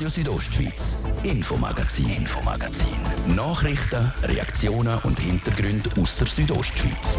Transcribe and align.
Radio 0.00 0.08
Südostschweiz, 0.08 1.04
Infomagazin, 1.24 2.08
Infomagazin. 2.08 2.96
Nachrichten, 3.36 4.10
Reaktionen 4.22 4.98
und 5.00 5.20
Hintergründe 5.20 5.90
aus 6.00 6.16
der 6.16 6.26
Südostschweiz. 6.26 7.18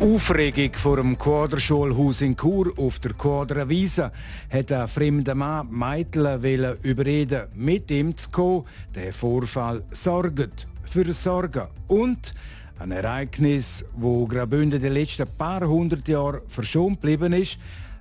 Aufregung 0.00 0.72
vor 0.72 0.96
dem 0.96 1.18
Quaderschulhaus 1.18 2.22
in 2.22 2.34
Chur 2.34 2.72
auf 2.78 3.00
der 3.00 3.12
Quaderwiese 3.12 4.12
hat 4.48 4.72
ein 4.72 4.88
fremder 4.88 5.34
Mann 5.34 5.68
Mädchen 5.70 6.40
überreden, 6.80 7.48
mit 7.54 7.90
ihm 7.90 8.16
zu 8.16 8.30
kommen. 8.30 8.64
Der 8.94 9.12
Vorfall 9.12 9.84
sorgt 9.92 10.66
für 10.84 11.12
Sorgen 11.12 11.68
und 11.88 12.34
ein 12.82 12.90
Ereignis, 12.90 13.84
wo 13.94 14.26
Graubünden 14.26 14.82
die 14.82 14.88
letzten 14.88 15.28
paar 15.38 15.66
hundert 15.66 16.08
Jahre 16.08 16.42
verschont 16.48 17.00
geblieben 17.00 17.32
ist. 17.32 17.58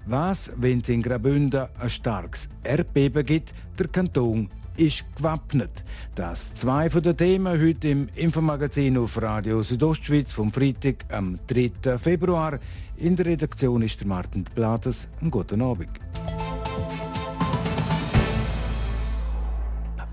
Was, 0.07 0.51
wenn 0.57 0.79
es 0.79 0.89
in 0.89 1.03
Graubünden 1.03 1.67
ein 1.79 1.89
starkes 1.89 2.49
Erdbeben 2.63 3.23
gibt, 3.23 3.53
der 3.77 3.87
Kanton 3.87 4.49
ist 4.77 5.03
gewappnet. 5.15 5.83
Das 6.15 6.55
zwei 6.55 6.89
von 6.89 7.03
den 7.03 7.15
Themen 7.15 7.61
heute 7.61 7.89
im 7.89 8.09
Infomagazin 8.15 8.97
auf 8.97 9.21
Radio 9.21 9.61
Südostschweiz 9.61 10.31
vom 10.31 10.51
Freitag 10.51 11.05
am 11.11 11.37
3. 11.45 11.99
Februar. 11.99 12.57
In 12.97 13.15
der 13.15 13.27
Redaktion 13.27 13.83
ist 13.83 13.99
der 13.99 14.07
Martin 14.07 14.43
Plates. 14.43 15.07
Einen 15.21 15.29
guten 15.29 15.61
Abend. 15.61 15.89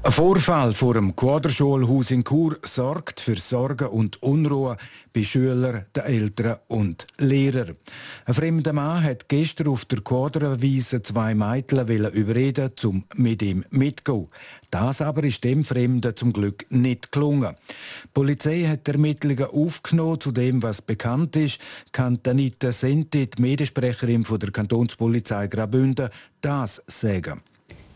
Ein 0.08 0.14
Vorfall 0.14 0.72
vor 0.72 0.94
dem 0.94 1.14
Quaderschulhaus 1.14 2.10
in 2.10 2.24
Chur 2.24 2.56
sorgt 2.64 3.20
für 3.20 3.36
Sorgen 3.36 3.88
und 3.88 4.22
Unruhe 4.22 4.78
bei 5.12 5.22
Schülern, 5.22 5.84
den 5.94 6.02
Eltern 6.02 6.56
und 6.68 7.06
Lehrern. 7.19 7.77
Ein 8.24 8.33
fremder 8.33 8.72
Mann 8.72 9.05
hat 9.05 9.28
gestern 9.28 9.68
auf 9.68 9.84
der 9.84 10.00
Quaderwiese 10.00 11.02
zwei 11.02 11.34
Mädchen 11.34 11.86
überreden, 11.86 12.70
um 12.84 13.05
mit 13.16 13.42
ihm 13.42 13.66
mitzugehen. 13.68 14.28
Das 14.70 15.02
aber 15.02 15.24
ist 15.24 15.44
dem 15.44 15.62
Fremden 15.62 16.16
zum 16.16 16.33
Glück 16.33 16.64
nicht 16.70 17.12
gelungen. 17.12 17.56
Die 18.05 18.08
Polizei 18.14 18.62
hat 18.62 18.88
Ermittlungen 18.88 19.44
aufgenommen 19.44 20.22
zu 20.22 20.33
dem, 20.33 20.62
was 20.62 20.80
bekannt 20.80 21.36
ist, 21.36 21.61
kann 21.92 22.18
Anita 22.27 22.72
Senti, 22.72 23.27
die 23.27 23.42
Mediensprecherin 23.42 24.24
der 24.27 24.52
Kantonspolizei 24.52 25.48
Graubünden, 25.48 26.08
das 26.40 26.83
sagen. 26.86 27.42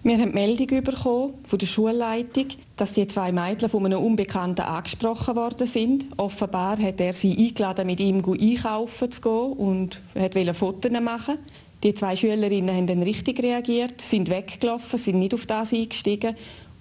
Wir 0.05 0.19
haben 0.19 0.33
die 0.33 0.34
Meldung 0.34 0.83
bekommen 0.83 1.34
von 1.45 1.58
der 1.61 1.67
Schulleitung, 1.67 2.47
dass 2.77 2.95
die 2.95 3.06
zwei 3.06 3.31
Mädchen 3.31 3.69
von 3.69 3.86
einem 3.86 4.00
Unbekannten 4.00 4.62
angesprochen 4.62 5.36
worden 5.36 5.64
sind. 5.64 6.06
Offenbar 6.17 6.77
hat 6.78 7.00
er 7.00 7.12
sie 7.12 7.39
eingeladen, 7.39 7.86
mit 7.86 8.00
ihm 8.00 8.17
einkaufen 8.17 9.12
zu 9.12 9.20
gehen 9.20 9.53
und 9.53 10.00
wollte 10.14 10.55
Fotos 10.55 10.91
machen. 11.00 11.39
Die 11.84 11.94
zwei 11.94 12.17
Schülerinnen 12.17 12.75
haben 12.75 12.89
dann 12.89 13.03
richtig 13.05 13.41
reagiert, 13.41 14.00
sind 14.00 14.28
weggelaufen, 14.28 14.98
sind 14.98 15.20
nicht 15.20 15.34
auf 15.34 15.47
das 15.47 15.72
eingestiegen 15.72 16.34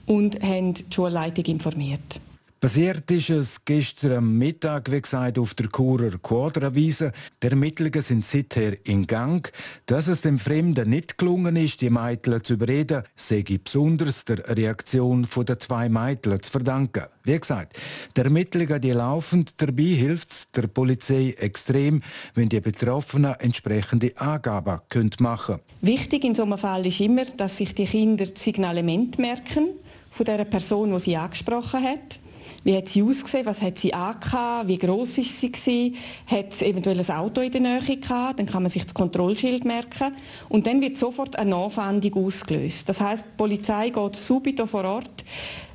und 0.08 0.42
haben 0.42 0.74
die 0.74 0.86
Schulleitung 0.90 1.46
informiert. 1.46 2.20
Passiert 2.62 3.10
ist 3.10 3.32
es 3.32 3.66
gestern 3.66 4.38
Mittag, 4.38 4.92
wie 4.92 5.02
gesagt, 5.02 5.40
auf 5.40 5.56
der 5.56 5.68
Churer 5.76 6.20
Quadrawiese. 6.22 7.12
Die 7.42 7.48
Ermittlungen 7.48 8.04
sind 8.04 8.24
seither 8.24 8.78
in 8.86 9.08
Gang. 9.08 9.52
Dass 9.88 10.08
es 10.08 10.22
dem 10.22 10.38
Fremden 10.38 10.92
nicht 10.92 11.18
gelungen 11.18 11.56
ist, 11.56 11.82
die 11.82 11.90
Mädchen 11.90 12.44
zu 12.44 12.54
überreden, 12.54 13.02
sehe 13.16 13.44
ich 13.48 13.64
besonders 13.64 14.26
der 14.26 14.48
Reaktion 14.56 15.28
der 15.36 15.60
zwei 15.60 15.90
Mädchen 15.90 16.44
zu 16.44 16.52
verdanken. 16.52 17.06
Wie 17.24 17.40
gesagt, 17.40 17.80
die 18.16 18.22
Ermittlungen 18.22 18.80
die 18.80 18.92
laufen. 18.92 19.44
Dabei 19.58 19.82
hilft 19.82 20.30
es 20.30 20.48
der 20.52 20.68
Polizei 20.68 21.34
extrem, 21.40 22.04
wenn 22.36 22.50
die 22.50 22.62
Betroffenen 22.62 23.40
entsprechende 23.40 24.16
Angaben 24.18 24.82
machen 25.20 25.56
können. 25.56 25.62
Wichtig 25.82 26.24
in 26.24 26.36
so 26.36 26.44
einem 26.44 26.60
Fall 26.60 26.86
ist 26.86 27.00
immer, 27.00 27.26
dass 27.26 27.58
sich 27.58 27.74
die 27.74 27.86
Kinder 27.86 28.28
das 28.28 28.44
Signalement 28.44 29.18
merken 29.18 29.70
von 30.12 30.26
der 30.28 30.46
Person, 30.46 30.92
die 30.92 31.00
sie 31.00 31.18
angesprochen 31.18 31.82
hat 31.82 32.20
wie 32.64 32.78
hat 32.78 32.90
sie 32.90 33.02
ausgesehen? 33.02 33.46
Was 33.46 33.62
hat 33.62 33.80
sie 33.80 33.94
angehabt? 33.94 34.68
Wie 34.68 34.78
groß 34.78 35.18
ist 35.18 35.40
sie 35.40 35.52
gewesen? 35.52 35.96
Hat 36.28 36.54
sie 36.54 36.66
eventuell 36.66 37.00
ein 37.00 37.10
Auto 37.10 37.42
in 37.42 37.52
der 37.52 37.62
Nähe 37.62 37.98
gehabt? 37.98 38.40
Dann 38.40 38.46
kann 38.46 38.64
man 38.64 38.70
sich 38.70 38.84
das 38.84 38.94
Kontrollschild 38.94 39.66
merken. 39.66 40.16
Und 40.50 40.68
dann 40.68 40.80
wird 40.82 40.98
sofort 40.98 41.36
eine 41.38 41.52
Nachfahndung 41.52 42.26
ausgelöst. 42.26 42.88
Das 42.88 43.02
heißt, 43.02 43.26
die 43.26 43.38
Polizei 43.38 43.90
geht 43.90 44.16
subito 44.16 44.68
vor 44.68 44.84
Ort, 44.84 45.24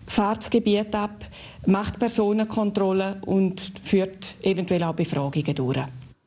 fährt 0.07 0.39
das 0.39 0.51
Gebiet 0.51 0.95
ab, 0.95 1.25
macht 1.67 1.99
Personenkontrolle 1.99 3.21
und 3.27 3.73
führt 3.83 4.37
eventuell 4.43 4.85
auch 4.85 4.95
Befragungen 4.95 5.55
durch. 5.55 5.79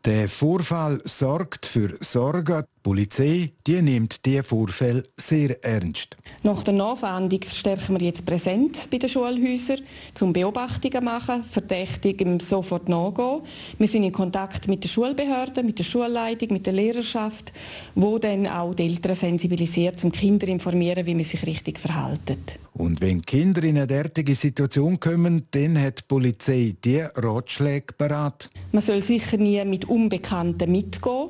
Der 0.05 0.29
Vorfall 0.29 1.01
sorgt 1.03 1.65
für 1.65 1.97
Sorge. 2.01 2.65
Die 2.79 2.89
Polizei 2.89 3.51
die 3.67 3.81
nimmt 3.81 4.25
diese 4.25 4.41
Vorfälle 4.41 5.03
sehr 5.17 5.61
ernst. 5.65 6.15
Nach 6.43 6.63
der 6.63 6.73
Nachwendung 6.73 7.41
verstärken 7.41 7.99
wir 7.99 8.07
jetzt 8.07 8.25
Präsenz 8.25 8.87
bei 8.87 8.97
den 8.97 9.09
Schulhäusern, 9.09 9.81
um 10.21 10.31
Beobachtungen 10.31 10.93
zu 10.93 11.01
machen, 11.01 11.43
Verdächtigen 11.43 12.39
sofort 12.39 12.87
nachgehen. 12.87 13.41
Wir 13.77 13.87
sind 13.89 14.03
in 14.03 14.13
Kontakt 14.13 14.69
mit 14.69 14.85
den 14.85 14.87
Schulbehörden, 14.87 15.65
mit 15.65 15.77
der 15.77 15.83
Schulleitung, 15.83 16.53
mit 16.53 16.67
der 16.67 16.73
Lehrerschaft, 16.73 17.51
wo 17.95 18.17
dann 18.17 18.47
auch 18.47 18.73
die 18.73 18.83
Eltern 18.83 19.15
sensibilisiert, 19.15 20.01
um 20.05 20.13
Kinder 20.13 20.47
informieren, 20.47 21.05
wie 21.05 21.15
man 21.15 21.25
sich 21.25 21.45
richtig 21.45 21.79
verhalten. 21.79 22.37
Und 22.75 23.01
wenn 23.01 23.21
Kinder 23.21 23.61
in 23.63 23.75
eine 23.75 23.87
derartige 23.87 24.35
Situation 24.35 25.01
kommen, 25.01 25.47
dann 25.51 25.77
hat 25.77 25.99
die 25.99 26.03
Polizei 26.07 26.75
die 26.81 27.01
Ratschläge 27.01 27.93
parat. 27.97 28.49
Man 28.71 28.81
soll 28.81 29.03
sicher 29.03 29.35
nie 29.35 29.63
mit 29.65 29.83
Unbekannten 29.83 30.71
mitgehen. 30.71 31.27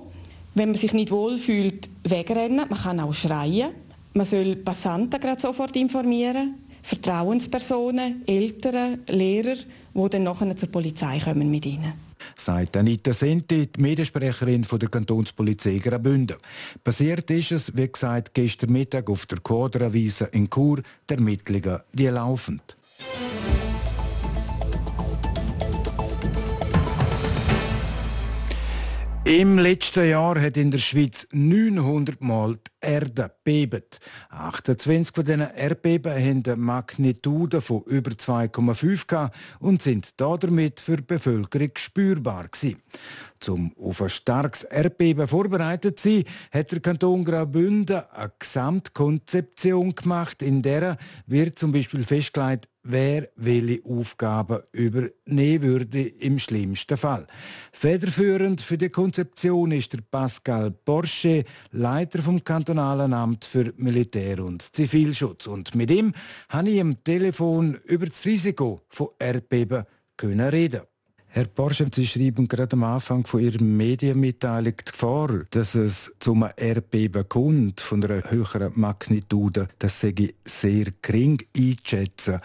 Wenn 0.55 0.69
man 0.69 0.77
sich 0.77 0.93
nicht 0.93 1.11
wohlfühlt, 1.11 1.89
wegrennen. 2.03 2.65
Man 2.69 2.79
kann 2.79 2.99
auch 2.99 3.13
schreien. 3.13 3.71
Man 4.13 4.25
soll 4.25 4.55
Passanten 4.57 5.19
gerade 5.19 5.39
sofort 5.39 5.75
informieren. 5.75 6.55
Vertrauenspersonen, 6.81 8.23
Eltern, 8.25 8.99
Lehrer, 9.07 9.55
die 9.93 10.09
dann 10.09 10.23
nachher 10.23 10.55
zur 10.55 10.69
Polizei 10.69 11.19
kommen 11.19 11.51
mit 11.51 11.65
ihnen 11.65 11.93
sagt 12.35 12.77
Anita 12.77 13.13
Senti, 13.13 13.67
die 13.67 13.81
Mediensprecherin 13.81 14.65
der 14.69 14.89
Kantonspolizei 14.89 15.79
Graubünden. 15.79 16.37
Passiert 16.83 17.29
ist 17.31 17.51
es, 17.51 17.75
wie 17.75 17.87
gesagt, 17.87 18.33
gestern 18.33 18.71
Mittag 18.71 19.09
auf 19.09 19.25
der 19.25 19.39
Quadrawiese 19.39 20.25
in 20.25 20.49
Chur. 20.49 20.81
Die 21.09 21.13
Ermittlungen 21.13 21.79
die 21.93 22.07
laufen. 22.07 22.61
Im 29.29 29.59
letzten 29.59 30.09
Jahr 30.09 30.41
hat 30.41 30.57
in 30.57 30.71
der 30.71 30.79
Schweiz 30.79 31.27
900 31.31 32.19
Mal 32.19 32.55
die 32.55 32.71
Erde 32.81 33.31
bebt. 33.43 33.99
28 34.31 35.13
von 35.13 35.23
diesen 35.23 35.41
Erdbeben 35.41 36.11
haben 36.11 36.43
eine 36.43 36.55
Magnitude 36.55 37.61
von 37.61 37.83
über 37.83 38.09
2,5 38.09 39.29
und 39.59 39.83
sind 39.83 40.19
damit 40.19 40.79
für 40.79 40.95
die 40.95 41.03
Bevölkerung 41.03 41.69
spürbar. 41.75 42.49
Zum 43.39 43.73
auf 43.77 44.01
ein 44.01 44.09
starkes 44.09 44.63
Erdbeben 44.63 45.27
vorbereitet 45.27 45.97
zu 45.97 46.09
sein, 46.09 46.23
hat 46.51 46.71
der 46.71 46.81
Kanton 46.81 47.23
Graubünden 47.23 48.01
eine 48.11 48.31
Gesamtkonzeption 48.37 49.95
gemacht, 49.95 50.41
in 50.41 50.61
der 50.61 50.97
wird 51.25 51.57
zum 51.57 51.71
Beispiel 51.71 52.03
festgelegt, 52.03 52.67
wer 52.83 53.29
welche 53.35 53.81
Aufgaben 53.85 54.59
übernehmen 54.71 55.61
würde 55.61 56.01
im 56.01 56.39
schlimmsten 56.39 56.97
Fall. 56.97 57.27
Federführend 57.71 58.61
für 58.61 58.77
die 58.77 58.89
Konzeption 58.89 59.71
ist 59.71 59.93
der 59.93 60.01
Pascal 60.01 60.71
Porsche, 60.71 61.45
Leiter 61.71 62.21
vom 62.21 62.43
kantonalen 62.43 63.13
Amt 63.13 63.45
für 63.45 63.73
Militär- 63.77 64.43
und 64.43 64.63
Zivilschutz. 64.75 65.47
Und 65.47 65.75
mit 65.75 65.91
ihm 65.91 66.13
habe 66.49 66.69
ich 66.69 66.81
am 66.81 67.03
Telefon 67.03 67.75
über 67.85 68.05
das 68.05 68.25
Risiko 68.25 68.81
von 68.89 69.09
Erdbeben 69.19 69.85
reden. 70.21 70.81
Herr 71.31 71.45
Porsche, 71.45 71.85
Sie 71.93 72.07
schreiben 72.07 72.47
gerade 72.47 72.73
am 72.73 72.83
Anfang 72.83 73.23
von 73.23 73.39
Ihrer 73.39 73.63
Medienmitteilung 73.63 74.73
die 74.75 74.85
Gefahr, 74.91 75.45
dass 75.51 75.75
es 75.75 76.11
zum 76.19 76.43
Erdbeben 76.57 77.29
kommt 77.29 77.81
von 77.81 78.03
einer 78.03 78.31
höheren 78.31 78.71
Magnitude. 78.73 79.67
Das 79.77 80.01
sei 80.01 80.33
sehr 80.43 80.87
gering 81.03 81.39
einzuschätzen. 81.55 82.39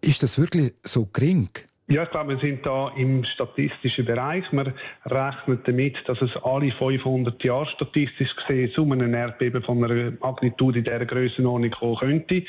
Ist 0.00 0.22
das 0.22 0.38
wirklich 0.38 0.72
so 0.82 1.04
gering? 1.04 1.50
Ja, 1.90 2.04
ich 2.04 2.10
glaube, 2.10 2.34
wir 2.34 2.38
sind 2.38 2.64
da 2.64 2.92
im 2.96 3.24
statistischen 3.24 4.04
Bereich. 4.04 4.52
Man 4.52 4.72
rechnet 5.06 5.66
damit, 5.66 6.08
dass 6.08 6.22
es 6.22 6.36
alle 6.36 6.70
500 6.70 7.42
Jahre 7.42 7.66
statistisch 7.66 8.36
gesehen 8.36 8.70
zu 8.72 8.84
einem 8.84 9.12
Erdbeben 9.12 9.60
von 9.60 9.82
einer 9.82 10.12
Magnitude 10.20 10.78
in 10.78 10.84
dieser 10.84 11.04
Grössenordnung 11.04 11.72
kommen 11.72 11.96
könnte. 11.96 12.44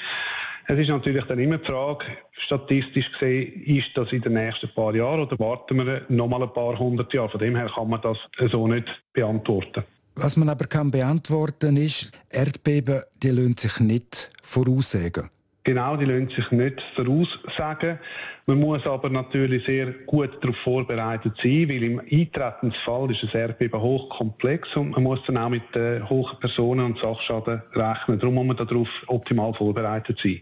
Es 0.68 0.78
ist 0.78 0.90
natürlich 0.90 1.26
dann 1.26 1.40
immer 1.40 1.58
die 1.58 1.66
Frage, 1.66 2.06
statistisch 2.34 3.12
gesehen, 3.14 3.64
ist 3.64 3.90
das 3.96 4.12
in 4.12 4.22
den 4.22 4.34
nächsten 4.34 4.70
paar 4.76 4.94
Jahren 4.94 5.22
oder 5.22 5.40
warten 5.40 5.88
wir 5.88 6.06
noch 6.10 6.28
mal 6.28 6.44
ein 6.44 6.54
paar 6.54 6.78
hundert 6.78 7.12
Jahre? 7.12 7.30
Von 7.30 7.40
dem 7.40 7.56
her 7.56 7.72
kann 7.74 7.90
man 7.90 8.02
das 8.02 8.20
so 8.52 8.68
nicht 8.68 9.02
beantworten. 9.12 9.84
Was 10.18 10.38
man 10.38 10.50
aber 10.50 10.68
kann 10.68 10.92
beantworten 10.92 11.78
ist, 11.78 12.12
Erdbeben, 12.30 13.02
die 13.24 13.30
lassen 13.30 13.58
sich 13.58 13.80
nicht 13.80 14.30
voraussagen. 14.44 15.32
Genau, 15.64 15.96
die 15.96 16.06
lassen 16.06 16.30
sich 16.30 16.50
nicht 16.52 16.82
voraussagen. 16.96 18.00
Man 18.48 18.60
muss 18.60 18.84
aber 18.88 19.12
natürlich 19.12 19.66
sehr 19.66 19.92
gut 20.08 20.32
darauf 20.42 20.58
vorbereitet 20.58 21.34
sein, 21.38 21.70
weil 21.70 21.84
im 21.84 22.00
Eintretensfall 22.00 23.12
ist 23.12 23.24
ein 23.24 23.30
Erdbeben 23.40 23.80
hochkomplex 23.80 24.76
und 24.76 24.92
man 24.92 25.04
muss 25.04 25.20
dann 25.28 25.38
auch 25.38 25.50
mit 25.50 25.76
äh, 25.76 26.02
hohen 26.02 26.40
Personen- 26.40 26.86
und 26.86 26.98
Sachschaden 26.98 27.62
rechnen. 27.74 28.20
Darum 28.20 28.36
muss 28.36 28.48
man 28.48 28.58
darauf 28.58 28.90
optimal 29.06 29.54
vorbereitet 29.54 30.20
sein. 30.20 30.42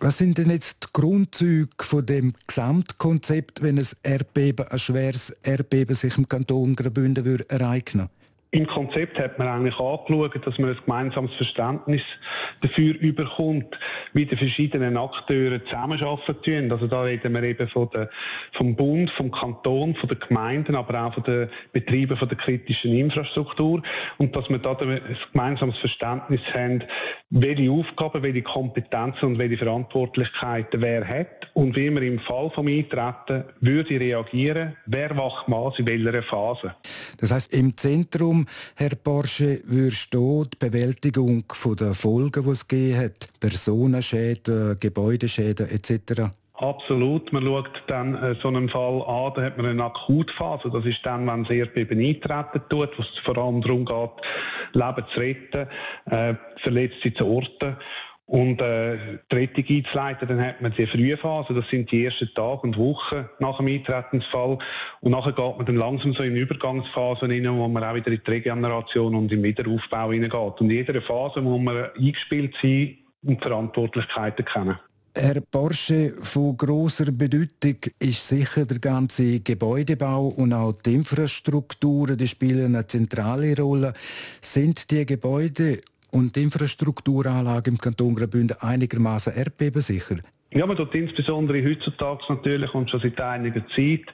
Was 0.00 0.18
sind 0.18 0.36
denn 0.36 0.50
jetzt 0.50 0.84
die 0.84 0.88
Grundzüge 0.92 1.70
von 1.80 2.04
dem 2.04 2.34
Gesamtkonzept, 2.46 3.62
wenn 3.62 3.78
ein 3.78 3.88
Erdbeben, 4.02 4.68
ein 4.68 4.78
schweres 4.78 5.30
Erdbeben 5.42 5.96
sich 5.96 6.16
im 6.18 6.28
Kanton 6.28 6.76
Graubünden 6.76 7.24
ereignen 7.48 8.02
würde? 8.02 8.17
Im 8.50 8.66
Konzept 8.66 9.18
hat 9.18 9.38
man 9.38 9.46
eigentlich 9.46 9.78
angeschaut, 9.78 10.46
dass 10.46 10.58
man 10.58 10.70
ein 10.70 10.78
gemeinsames 10.82 11.34
Verständnis 11.34 12.00
dafür 12.62 12.94
überkommt, 12.98 13.78
wie 14.14 14.24
die 14.24 14.36
verschiedenen 14.36 14.96
Akteure 14.96 15.62
zusammenarbeiten 15.66 16.72
Also 16.72 16.86
da 16.86 17.02
reden 17.02 17.34
wir 17.34 17.42
eben 17.42 17.68
von 17.68 17.90
der, 17.92 18.08
vom 18.52 18.74
Bund, 18.74 19.10
vom 19.10 19.30
Kanton, 19.30 19.94
von 19.94 20.08
den 20.08 20.18
Gemeinden, 20.18 20.76
aber 20.76 21.02
auch 21.02 21.12
von 21.12 21.24
den 21.24 21.50
Betrieben 21.74 22.16
von 22.16 22.26
der 22.26 22.38
kritischen 22.38 22.94
Infrastruktur. 22.94 23.82
Und 24.16 24.34
dass 24.34 24.48
wir 24.48 24.58
da 24.58 24.74
ein 24.78 24.98
gemeinsames 25.30 25.76
Verständnis 25.76 26.40
haben, 26.54 26.84
welche 27.28 27.70
Aufgaben, 27.70 28.22
welche 28.22 28.40
Kompetenzen 28.40 29.26
und 29.26 29.38
welche 29.38 29.58
Verantwortlichkeiten 29.58 30.80
wer 30.80 31.06
hat. 31.06 31.50
Und 31.52 31.76
wie 31.76 31.90
man 31.90 32.02
im 32.02 32.18
Fall 32.18 32.48
vom 32.48 32.66
Eintreten 32.66 33.44
würde 33.60 34.00
reagieren, 34.00 34.74
wer 34.86 35.14
wacht 35.18 35.44
was 35.48 35.78
in 35.78 35.86
welcher 35.86 36.22
Phase. 36.22 36.74
Das 37.18 37.30
heißt 37.30 37.52
im 37.52 37.76
Zentrum 37.76 38.37
Darum, 38.38 38.46
Herr 38.76 38.94
Porsche, 38.94 39.60
würdest 39.64 40.14
du 40.14 40.44
die 40.44 40.56
Bewältigung 40.58 41.44
der 41.78 41.94
Folgen, 41.94 42.44
die 42.44 42.50
es 42.50 42.68
gegeben 42.68 43.00
hat, 43.00 43.28
Personenschäden, 43.40 44.78
Gebäudeschäden 44.78 45.68
etc.? 45.68 46.30
Absolut. 46.54 47.32
Man 47.32 47.44
schaut 47.44 47.82
dann 47.86 48.14
äh, 48.16 48.34
so 48.40 48.48
einen 48.48 48.68
Fall 48.68 49.02
an, 49.02 49.32
da 49.34 49.42
hat 49.42 49.56
man 49.56 49.66
eine 49.66 49.84
Akutphase. 49.84 50.70
Das 50.70 50.84
ist 50.84 51.04
dann, 51.04 51.26
wenn 51.26 51.44
das 51.44 51.52
Erdbeben 51.52 52.00
eintreten 52.00 52.62
tut, 52.68 52.96
wo 52.96 53.02
es 53.02 53.18
vor 53.18 53.38
allem 53.38 53.60
darum 53.60 53.84
geht, 53.84 54.10
Leben 54.72 55.04
zu 55.12 55.20
retten, 55.20 55.66
äh, 56.10 56.34
Verletzte 56.56 57.14
zu 57.14 57.26
orten 57.26 57.76
und 58.28 58.60
äh, 58.60 58.98
Rettung 59.32 59.64
einzuleiten, 59.68 60.28
dann 60.28 60.40
hat 60.44 60.60
man 60.60 60.72
die 60.76 60.86
frühe 60.86 61.16
Phase, 61.16 61.54
das 61.54 61.68
sind 61.70 61.90
die 61.90 62.04
ersten 62.04 62.28
Tage 62.34 62.60
und 62.60 62.76
Wochen 62.76 63.26
nach 63.38 63.56
dem 63.56 63.68
Eintretensfall. 63.68 64.58
Und 65.00 65.12
nachher 65.12 65.32
geht 65.32 65.56
man 65.56 65.64
dann 65.64 65.76
langsam 65.76 66.12
so 66.12 66.22
in 66.22 66.36
Übergangsphasen 66.36 67.30
rein, 67.30 67.48
wo 67.58 67.66
man 67.68 67.82
auch 67.82 67.94
wieder 67.94 68.12
in 68.12 68.20
die 68.24 68.30
Regeneration 68.30 69.14
und 69.14 69.32
im 69.32 69.42
Wiederaufbau 69.42 70.12
hineingeht. 70.12 70.60
Und 70.60 70.70
in 70.70 70.70
jeder 70.70 71.00
Phase 71.00 71.40
muss 71.40 71.60
man 71.60 71.86
eingespielt 71.98 72.54
sein 72.60 72.98
und 73.22 73.42
Verantwortlichkeiten 73.42 74.44
kennen. 74.44 74.78
Herr 75.14 75.40
Porsche, 75.40 76.12
von 76.20 76.54
großer 76.54 77.10
Bedeutung 77.10 77.76
ist 77.98 78.28
sicher 78.28 78.66
der 78.66 78.78
ganze 78.78 79.40
Gebäudebau 79.40 80.28
und 80.28 80.52
auch 80.52 80.74
die 80.74 80.94
Infrastrukturen, 80.94 82.18
die 82.18 82.28
spielen 82.28 82.74
eine 82.74 82.86
zentrale 82.86 83.56
Rolle. 83.56 83.94
Sind 84.42 84.90
die 84.90 85.06
Gebäude 85.06 85.80
und 86.10 86.36
die 86.36 86.42
Infrastrukturanlage 86.42 87.70
im 87.70 87.78
Kanton 87.78 88.14
Graubünden 88.14 88.56
einigermaßen 88.60 89.34
erdbebensicher? 89.34 90.16
Ja, 90.52 90.66
man 90.66 90.76
tut 90.76 90.94
insbesondere 90.94 91.62
heutzutage 91.62 92.24
natürlich 92.28 92.72
und 92.74 92.88
schon 92.88 93.00
seit 93.00 93.20
einiger 93.20 93.66
Zeit 93.68 94.06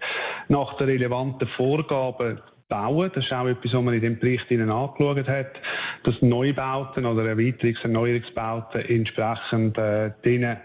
nach 0.49 0.77
den 0.77 0.89
relevanten 0.89 1.47
Vorgaben 1.47 2.41
bauen. 2.69 3.11
Das 3.15 3.27
ist 3.27 3.33
auch 3.33 3.47
etwas, 3.47 3.73
was 3.73 3.83
man 3.83 3.95
in 3.95 4.01
dem 4.01 4.19
Bericht 4.19 4.51
Ihnen 4.51 4.71
angeschaut 4.71 5.29
hat, 5.29 5.61
dass 6.03 6.21
Neubauten 6.23 7.07
oder 7.07 7.23
Erweiterungs- 7.23 7.85
und 7.85 7.95
Erneuerungsbauten 7.95 8.81
entsprechend 8.81 9.79
äh, 9.79 10.11
diesen 10.25 10.57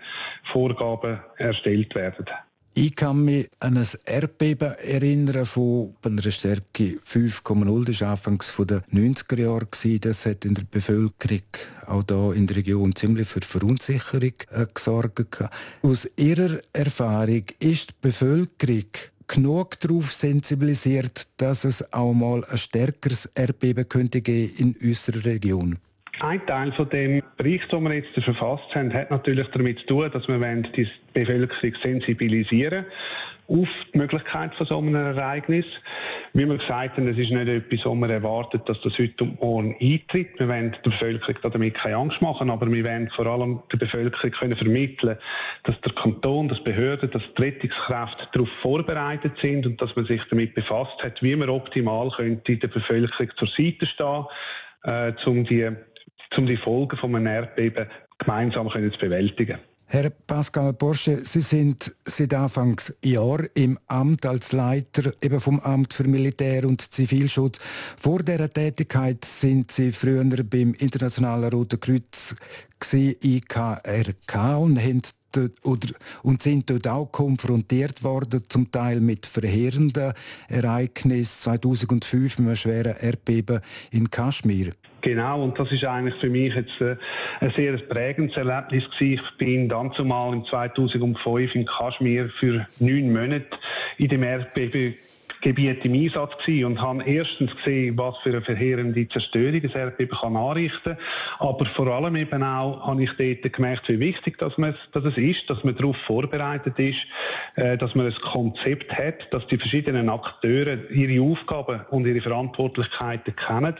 Vorgaben 0.43 1.19
erstellt 1.37 1.93
werden. 1.93 2.25
Ich 2.81 2.95
kann 2.95 3.25
mich 3.25 3.49
an 3.59 3.75
ein 3.75 3.85
Erdbeben 4.05 4.71
erinnern 4.71 5.45
von 5.45 5.95
einer 6.01 6.31
Stärke 6.31 6.97
5,0. 7.05 7.85
Das 7.85 7.99
war 7.99 8.11
anfangs 8.11 8.55
der 8.55 8.83
90er 8.87 9.37
Jahre. 9.37 9.99
Das 9.99 10.25
hat 10.25 10.45
in 10.45 10.53
der 10.53 10.63
Bevölkerung 10.63 11.41
auch 11.87 12.03
hier 12.07 12.33
in 12.37 12.47
der 12.47 12.55
Region 12.55 12.95
ziemlich 12.95 13.27
für 13.27 13.41
Verunsicherung 13.41 14.31
äh, 14.51 14.65
gesorgt. 14.73 15.43
Aus 15.81 16.07
Ihrer 16.15 16.61
Erfahrung 16.71 17.43
ist 17.59 17.89
die 17.89 17.95
Bevölkerung 17.99 18.85
genug 19.27 19.77
darauf 19.81 20.13
sensibilisiert, 20.13 21.27
dass 21.35 21.65
es 21.65 21.91
auch 21.91 22.13
mal 22.13 22.45
ein 22.45 22.57
stärkeres 22.57 23.25
Erdbeben 23.35 23.89
könnte 23.89 24.21
geben 24.21 24.55
in 24.55 24.89
unserer 24.89 25.25
Region? 25.25 25.79
Ein 26.19 26.45
Teil 26.45 26.71
von 26.73 26.89
dem 26.89 27.21
Bericht, 27.37 27.71
den 27.71 27.83
wir 27.83 27.93
jetzt 27.93 28.13
verfasst 28.13 28.75
haben, 28.75 28.93
hat 28.93 29.09
natürlich 29.09 29.47
damit 29.49 29.79
zu 29.79 29.85
tun, 29.85 30.11
dass 30.11 30.27
wir 30.27 30.37
die 30.63 30.89
Bevölkerung 31.13 31.75
sensibilisieren 31.81 32.85
auf 33.49 33.69
die 33.93 33.97
Möglichkeit 33.97 34.53
von 34.53 34.67
so 34.67 34.77
einem 34.77 34.95
Ereignis. 34.95 35.65
Wie 36.33 36.45
wir 36.45 36.57
gesagt 36.57 36.97
haben, 36.97 37.07
es 37.07 37.17
ist 37.17 37.31
nicht 37.31 37.47
etwas, 37.47 37.85
wo 37.85 37.95
man 37.95 38.09
erwartet, 38.09 38.67
dass 38.69 38.79
das 38.81 38.99
heute 38.99 39.23
und 39.23 39.41
morgen 39.41 39.75
eintritt. 39.81 40.39
Wir 40.39 40.47
wollen 40.47 40.71
der 40.71 40.81
Bevölkerung 40.81 41.35
damit 41.41 41.73
keine 41.73 41.95
Angst 41.95 42.21
machen, 42.21 42.49
aber 42.49 42.71
wir 42.71 42.83
wollen 42.85 43.09
vor 43.09 43.25
allem 43.25 43.61
der 43.71 43.77
Bevölkerung 43.77 44.31
können 44.31 44.55
vermitteln, 44.55 45.17
dass 45.63 45.81
der 45.81 45.93
Kanton, 45.93 46.47
dass 46.47 46.63
Behörden, 46.63 47.09
dass 47.09 47.23
die 47.35 47.41
Rettungskräfte 47.41 48.27
darauf 48.31 48.49
vorbereitet 48.61 49.39
sind 49.39 49.65
und 49.65 49.81
dass 49.81 49.95
man 49.95 50.05
sich 50.05 50.21
damit 50.29 50.53
befasst 50.53 51.03
hat, 51.03 51.23
wie 51.23 51.35
man 51.35 51.49
optimal 51.49 52.11
könnte 52.11 52.57
der 52.57 52.67
Bevölkerung 52.67 53.31
zur 53.35 53.47
Seite 53.47 53.85
stehen, 53.87 54.25
äh, 54.83 55.11
um 55.25 55.43
die 55.43 55.69
um 56.37 56.45
die 56.45 56.57
Folgen 56.57 56.97
von 56.97 57.15
einem 57.15 57.27
Erdbeben 57.27 57.87
gemeinsam 58.17 58.69
können 58.69 58.91
zu 58.91 58.99
bewältigen. 58.99 59.59
Herr 59.91 60.11
Pascal 60.11 60.73
Porsche, 60.73 61.25
Sie 61.25 61.41
sind 61.41 61.95
seit 62.05 62.35
Anfangs 62.35 62.95
Jahr 63.03 63.39
im 63.55 63.79
Amt 63.87 64.23
als 64.23 64.51
Leiter 64.51 65.13
eben 65.19 65.39
vom 65.39 65.59
Amt 65.61 65.95
für 65.95 66.03
Militär- 66.03 66.67
und 66.67 66.79
Zivilschutz. 66.93 67.59
Vor 67.97 68.19
dieser 68.19 68.53
Tätigkeit 68.53 69.25
sind 69.25 69.71
Sie 69.71 69.91
früher 69.91 70.23
beim 70.43 70.75
Internationalen 70.75 71.49
Roten 71.49 71.79
Kreuz 71.79 72.35
IKRK 72.93 74.57
und 74.59 74.79
haben 74.79 75.01
oder, 75.63 75.89
und 76.21 76.43
sind 76.43 76.69
dort 76.69 76.87
auch 76.87 77.05
konfrontiert 77.07 78.03
worden, 78.03 78.43
zum 78.47 78.71
Teil 78.71 78.99
mit 78.99 79.25
verheerenden 79.25 80.13
Ereignissen 80.49 81.41
2005 81.43 82.37
mit 82.37 82.47
einem 82.47 82.55
schweren 82.55 82.95
Erdbeben 82.95 83.61
in 83.89 84.11
Kaschmir. 84.11 84.73
Genau, 85.01 85.43
und 85.43 85.57
das 85.57 85.71
ist 85.71 85.85
eigentlich 85.85 86.15
für 86.15 86.29
mich 86.29 86.55
jetzt 86.55 86.81
äh, 86.81 86.97
ein 87.39 87.51
sehr 87.51 87.77
prägendes 87.77 88.35
Erlebnis 88.35 88.89
gewesen. 88.89 89.21
Ich 89.23 89.37
bin 89.37 89.69
dann 89.69 89.93
zumal 89.93 90.33
im 90.33 90.45
2005 90.45 91.55
in 91.55 91.65
Kaschmir 91.65 92.29
für 92.29 92.67
neun 92.79 93.13
Monate 93.13 93.47
in 93.97 94.09
dem 94.09 94.23
Erdbeben 94.23 94.95
Gebiet 95.41 95.85
im 95.85 95.93
Einsatz 95.93 96.37
gewesen 96.37 96.65
und 96.65 96.81
habe 96.81 97.03
erstens 97.03 97.55
gesehen, 97.55 97.97
was 97.97 98.17
für 98.17 98.29
eine 98.29 98.41
verheerende 98.41 99.07
Zerstörung 99.07 99.61
ein 99.61 99.71
Erdbeben 99.71 100.17
kann 100.17 100.35
anrichten 100.35 100.97
kann, 100.97 101.47
aber 101.47 101.65
vor 101.65 101.87
allem 101.87 102.15
eben 102.15 102.43
auch 102.43 102.85
habe 102.87 103.03
ich 103.03 103.11
dort 103.17 103.53
gemerkt, 103.53 103.87
wie 103.89 103.99
wichtig 103.99 104.37
dass, 104.37 104.57
man, 104.57 104.75
dass 104.91 105.05
es 105.05 105.17
ist, 105.17 105.49
dass 105.49 105.63
man 105.63 105.75
darauf 105.75 105.97
vorbereitet 105.97 106.77
ist, 106.77 107.07
äh, 107.55 107.77
dass 107.77 107.95
man 107.95 108.07
ein 108.07 108.15
Konzept 108.15 108.93
hat, 108.97 109.31
dass 109.31 109.47
die 109.47 109.57
verschiedenen 109.57 110.09
Akteure 110.09 110.89
ihre 110.91 111.23
Aufgaben 111.23 111.81
und 111.89 112.05
ihre 112.05 112.21
Verantwortlichkeiten 112.21 113.35
kennen 113.35 113.75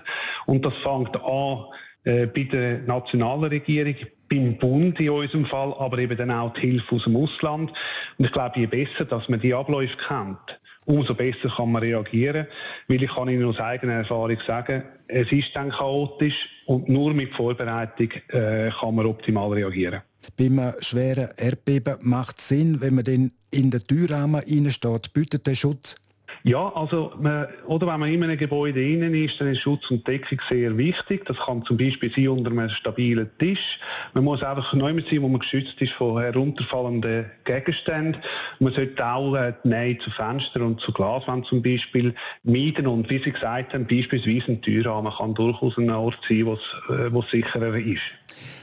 und 0.46 0.66
das 0.66 0.76
fängt 0.76 1.16
an 1.24 1.66
äh, 2.06 2.28
bei 2.28 2.44
der 2.44 2.80
nationalen 2.80 3.44
Regierung, 3.44 3.96
beim 4.30 4.58
Bund 4.58 5.00
in 5.00 5.10
unserem 5.10 5.46
Fall, 5.46 5.74
aber 5.78 5.98
eben 5.98 6.16
dann 6.16 6.32
auch 6.32 6.54
die 6.54 6.62
Hilfe 6.62 6.96
aus 6.96 7.04
dem 7.04 7.16
Ausland. 7.16 7.74
Und 8.18 8.26
ich 8.26 8.32
glaube, 8.32 8.60
je 8.60 8.68
besser, 8.68 9.06
dass 9.06 9.28
man 9.28 9.40
die 9.40 9.54
Abläufe 9.54 9.98
kennt, 9.98 10.60
umso 10.90 11.14
besser 11.14 11.50
kann 11.50 11.72
man 11.72 11.84
reagieren. 11.84 12.48
Weil 12.88 13.04
ich 13.04 13.12
kann 13.12 13.30
Ihnen 13.30 13.46
aus 13.46 13.60
eigener 13.60 13.94
Erfahrung 13.94 14.38
sagen, 14.46 14.84
es 15.08 15.32
ist 15.32 15.56
dann 15.56 15.70
chaotisch 15.70 16.50
und 16.66 16.90
nur 16.90 17.14
mit 17.14 17.34
Vorbereitung 17.34 18.12
äh, 18.30 18.70
kann 18.70 18.96
man 18.96 19.06
optimal 19.06 19.54
reagieren. 19.54 20.02
Beim 20.38 20.74
schweren 20.80 21.30
Erdbeben 21.38 21.98
macht 22.02 22.40
es 22.40 22.50
Sinn, 22.50 22.82
wenn 22.82 22.96
man 22.96 23.06
dann 23.06 23.32
in 23.52 23.72
den 23.72 23.82
Türrahmen 23.82 24.42
reinsteht, 24.42 25.14
bietet 25.14 25.48
der 25.48 25.56
Schutz 25.56 25.96
ja, 26.44 26.72
also 26.74 27.14
man, 27.20 27.48
oder 27.66 27.88
wenn 27.88 28.00
man 28.00 28.10
in 28.10 28.24
einem 28.24 28.38
Gebäude 28.38 28.82
innen 28.82 29.14
ist, 29.14 29.40
dann 29.40 29.50
ist 29.50 29.60
Schutz 29.60 29.90
und 29.92 30.08
Deckung 30.08 30.40
sehr 30.48 30.78
wichtig. 30.78 31.26
Das 31.26 31.38
kann 31.38 31.64
zum 31.66 31.78
Beispiel 31.78 32.12
sein 32.14 32.30
unter 32.30 32.52
einem 32.52 32.70
stabilen 32.70 33.30
Tisch. 33.40 33.80
Man 34.14 34.24
muss 34.24 34.44
einfach 34.44 34.74
neu 34.74 34.94
sein, 35.10 35.22
wo 35.22 35.28
man 35.28 35.40
geschützt 35.40 35.82
ist 35.82 35.94
von 35.94 36.22
herunterfallenden 36.22 37.26
Gegenständen. 37.44 38.22
Man 38.60 38.74
sollte 38.74 39.06
auch 39.06 39.36
äh, 39.36 39.54
die 39.64 39.70
Nähe 39.70 39.98
zu 40.00 40.12
Fenstern 40.12 40.64
und 40.64 40.82
zu 40.82 40.92
Glaswand 40.92 41.46
zum 41.46 41.62
Beispiel 41.62 42.14
meiden 42.44 42.88
und 42.88 43.10
wie 43.10 43.20
Sie 43.20 43.32
gesagt 43.32 43.74
haben, 43.74 43.88
beispielsweise 43.88 44.54
ein 44.54 44.62
Türrahmen 44.62 45.12
kann 45.12 45.34
durchaus 45.34 45.78
ein 45.78 45.90
Ort 45.90 46.20
sein, 46.28 46.46
wo 46.46 46.54
es 46.54 47.30
äh, 47.34 47.42
sicherer 47.42 47.76
ist. 47.76 48.02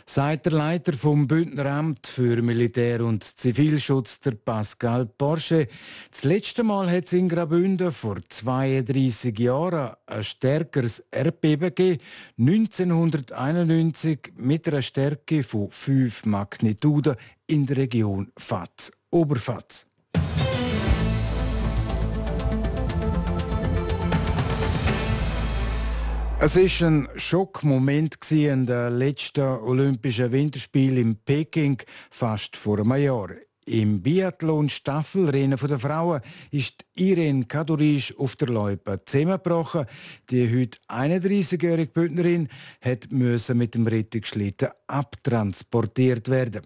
Sagt 0.08 0.46
der 0.46 0.52
Leiter 0.52 0.92
vom 0.92 1.26
Bündneramt 1.26 2.06
für 2.06 2.40
Militär- 2.40 3.04
und 3.04 3.24
Zivilschutz, 3.24 4.20
der 4.20 4.32
Pascal 4.32 5.04
Porsche. 5.04 5.66
Das 6.10 6.22
letzte 6.22 6.62
Mal 6.62 6.88
hat 6.90 7.06
es 7.06 7.12
in 7.12 7.28
Graubünden 7.28 7.90
vor 7.90 8.18
32 8.26 9.36
Jahren 9.38 9.94
ein 10.06 10.22
stärkeres 10.22 11.00
Erdbeben 11.10 11.74
gegeben, 11.74 12.02
1991 12.38 14.32
mit 14.36 14.68
einer 14.68 14.82
Stärke 14.82 15.42
von 15.42 15.70
5 15.70 16.24
Magnituden 16.24 17.16
in 17.48 17.66
der 17.66 17.76
Region 17.76 18.30
Fatz, 18.36 18.92
Oberfatz. 19.10 19.86
Es 26.46 26.54
war 26.54 26.86
ein 26.86 27.08
Schockmoment 27.16 28.18
in 28.30 28.66
den 28.66 28.98
letzten 28.98 29.40
Olympischen 29.40 30.30
Winterspielen 30.30 30.96
in 30.96 31.16
Peking, 31.16 31.82
fast 32.08 32.56
vor 32.56 32.78
einem 32.78 32.94
Jahr. 33.02 33.30
Im 33.68 34.00
Biathlon-Staffelrennen 34.00 35.58
der 35.58 35.78
Frauen 35.80 36.20
ist 36.52 36.84
Irene 36.94 37.46
Kadurisch 37.46 38.16
auf 38.16 38.36
der 38.36 38.46
Loipe 38.46 39.00
zusammengebrochen. 39.04 39.86
Die 40.30 40.48
heute 40.48 40.78
31-jährige 40.86 41.90
Bündnerin 41.90 42.48
musste 43.10 43.54
mit 43.56 43.74
dem 43.74 43.88
Rettungsschlitten 43.88 44.68
abtransportiert 44.86 46.28
werden. 46.28 46.62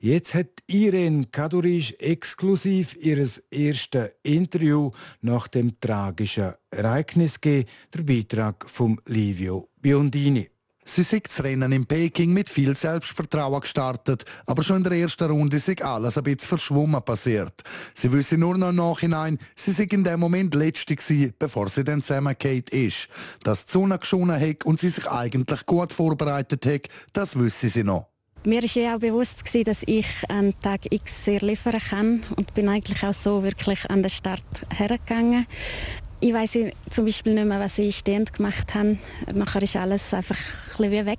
Jetzt 0.00 0.34
hat 0.34 0.48
Irene 0.66 1.26
Kadurisch 1.30 1.94
exklusiv 2.00 2.96
ihr 2.96 3.24
erstes 3.52 4.10
Interview 4.24 4.90
nach 5.20 5.46
dem 5.46 5.78
tragischen 5.80 6.54
Ereignis 6.72 7.40
gegeben. 7.40 7.68
Der 7.94 8.02
Beitrag 8.02 8.68
von 8.68 9.00
Livio 9.06 9.68
Biondini. 9.80 10.50
Sie 10.92 11.04
sind 11.04 11.28
das 11.28 11.44
Rennen 11.44 11.70
in 11.70 11.86
Peking 11.86 12.32
mit 12.32 12.48
viel 12.48 12.74
Selbstvertrauen 12.74 13.60
gestartet, 13.60 14.24
aber 14.44 14.64
schon 14.64 14.78
in 14.78 14.82
der 14.82 14.94
ersten 14.94 15.30
Runde 15.30 15.56
ist 15.56 15.82
alles 15.82 16.18
ein 16.18 16.24
bisschen 16.24 16.48
verschwommen 16.48 17.00
passiert. 17.00 17.62
Sie 17.94 18.10
wissen 18.10 18.40
nur 18.40 18.58
noch 18.58 18.70
im 18.70 18.74
Nachhinein, 18.74 19.38
sie 19.54 19.70
sind 19.70 19.92
in 19.92 20.02
dem 20.02 20.18
Moment 20.18 20.52
letzte 20.52 20.96
gewesen, 20.96 21.32
bevor 21.38 21.68
sie 21.68 21.84
dann 21.84 22.02
zusammengekommen 22.02 22.64
ist. 22.72 23.06
Dass 23.44 23.66
die 23.66 23.72
Sonne 23.72 24.00
geschonen 24.00 24.40
hat 24.40 24.64
und 24.64 24.80
sie 24.80 24.88
sich 24.88 25.08
eigentlich 25.08 25.64
gut 25.64 25.92
vorbereitet 25.92 26.66
hat, 26.66 26.88
das 27.12 27.38
wissen 27.38 27.68
sie 27.70 27.84
noch. 27.84 28.08
Mir 28.44 28.60
war 28.60 28.82
ja 28.82 28.96
auch 28.96 29.00
bewusst, 29.00 29.44
dass 29.64 29.84
ich 29.86 30.08
an 30.28 30.54
Tag 30.60 30.92
X 30.92 31.24
sehr 31.24 31.40
liefern 31.40 31.78
kann 31.78 32.22
und 32.34 32.52
bin 32.52 32.68
eigentlich 32.68 33.04
auch 33.04 33.14
so 33.14 33.44
wirklich 33.44 33.88
an 33.88 34.02
den 34.02 34.10
Start 34.10 34.42
hergegangen. 34.74 35.46
Ich 36.22 36.34
weiß 36.34 36.58
zum 36.90 37.06
Beispiel 37.06 37.32
nicht 37.32 37.46
mehr, 37.46 37.60
was 37.60 37.78
ich 37.78 37.96
stehend 37.96 38.34
gemacht 38.34 38.74
habe. 38.74 38.98
Nachher 39.32 39.62
ist 39.62 39.76
alles 39.76 40.12
einfach 40.12 40.36
ein 40.36 40.90
bisschen 40.90 41.06
weg. 41.06 41.18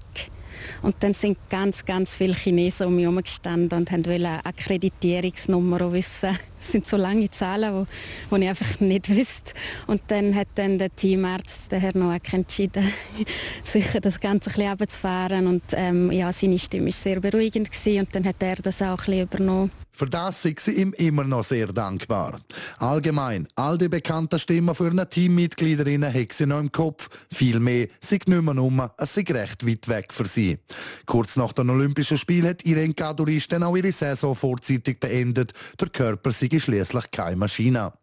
Und 0.83 0.95
dann 0.99 1.15
sind 1.15 1.39
ganz, 1.49 1.85
ganz 1.85 2.13
viele 2.13 2.35
Chinesen 2.35 2.85
um 2.85 2.95
mich 2.95 3.05
herum 3.05 3.21
gestanden 3.21 3.79
und 3.79 3.91
wollten 3.91 4.25
eine 4.25 4.45
Akkreditierungsnummer 4.45 5.91
wissen. 5.91 6.37
Das 6.59 6.71
sind 6.71 6.85
so 6.85 6.97
lange 6.97 7.31
Zahlen, 7.31 7.87
die 8.29 8.41
ich 8.43 8.49
einfach 8.49 8.79
nicht 8.79 9.09
wusste. 9.09 9.53
Und 9.87 10.03
dann 10.07 10.35
hat 10.35 10.49
dann 10.53 10.77
der 10.77 10.95
Teamarzt, 10.95 11.71
der 11.71 11.79
Herr 11.79 11.97
Noack, 11.97 12.33
entschieden, 12.33 12.87
sicher 13.63 14.01
das 14.01 14.19
Ganze 14.19 14.51
ein 14.51 14.55
bisschen 14.55 14.69
runterzufahren. 14.69 15.47
Und 15.47 15.63
ähm, 15.73 16.11
ja, 16.11 16.31
seine 16.31 16.59
Stimme 16.59 16.85
war 16.85 16.91
sehr 16.91 17.19
beruhigend. 17.19 17.71
Gewesen. 17.71 18.01
Und 18.01 18.15
dann 18.15 18.25
hat 18.25 18.35
er 18.41 18.57
das 18.57 18.83
auch 18.83 18.89
ein 18.89 18.95
bisschen 18.97 19.21
übernommen. 19.23 19.71
Für 20.01 20.09
das 20.09 20.41
sind 20.41 20.59
sie 20.59 20.81
ihm 20.81 20.93
immer 20.93 21.23
noch 21.23 21.43
sehr 21.43 21.67
dankbar. 21.67 22.41
Allgemein, 22.79 23.47
all 23.53 23.77
die 23.77 23.87
bekannten 23.87 24.39
Stimmen 24.39 24.73
für 24.73 24.89
eine 24.89 25.07
Teammitgliederinnen 25.07 26.11
haben 26.11 26.27
sie 26.31 26.47
noch 26.47 26.59
im 26.59 26.71
Kopf. 26.71 27.07
Vielmehr 27.31 27.87
sind 27.99 28.27
nicht 28.27 28.41
mehr 28.41 28.57
um, 28.57 28.89
es 28.97 29.13
sind 29.13 29.29
recht 29.29 29.63
weit 29.67 29.87
weg 29.87 30.11
für 30.11 30.25
sie. 30.25 30.57
Kurz 31.05 31.35
nach 31.35 31.53
den 31.53 31.69
Olympischen 31.69 32.17
Spielen 32.17 32.49
hat 32.49 32.65
Irene 32.65 32.95
Kadurisch 32.95 33.47
dann 33.47 33.61
auch 33.61 33.77
ihre 33.77 33.91
Saison 33.91 34.35
vorzeitig 34.35 34.99
beendet. 34.99 35.51
Der 35.79 35.89
Körper 35.89 36.31
sei 36.31 36.49
schließlich 36.57 37.11
keine 37.11 37.35
Maschine. 37.35 37.93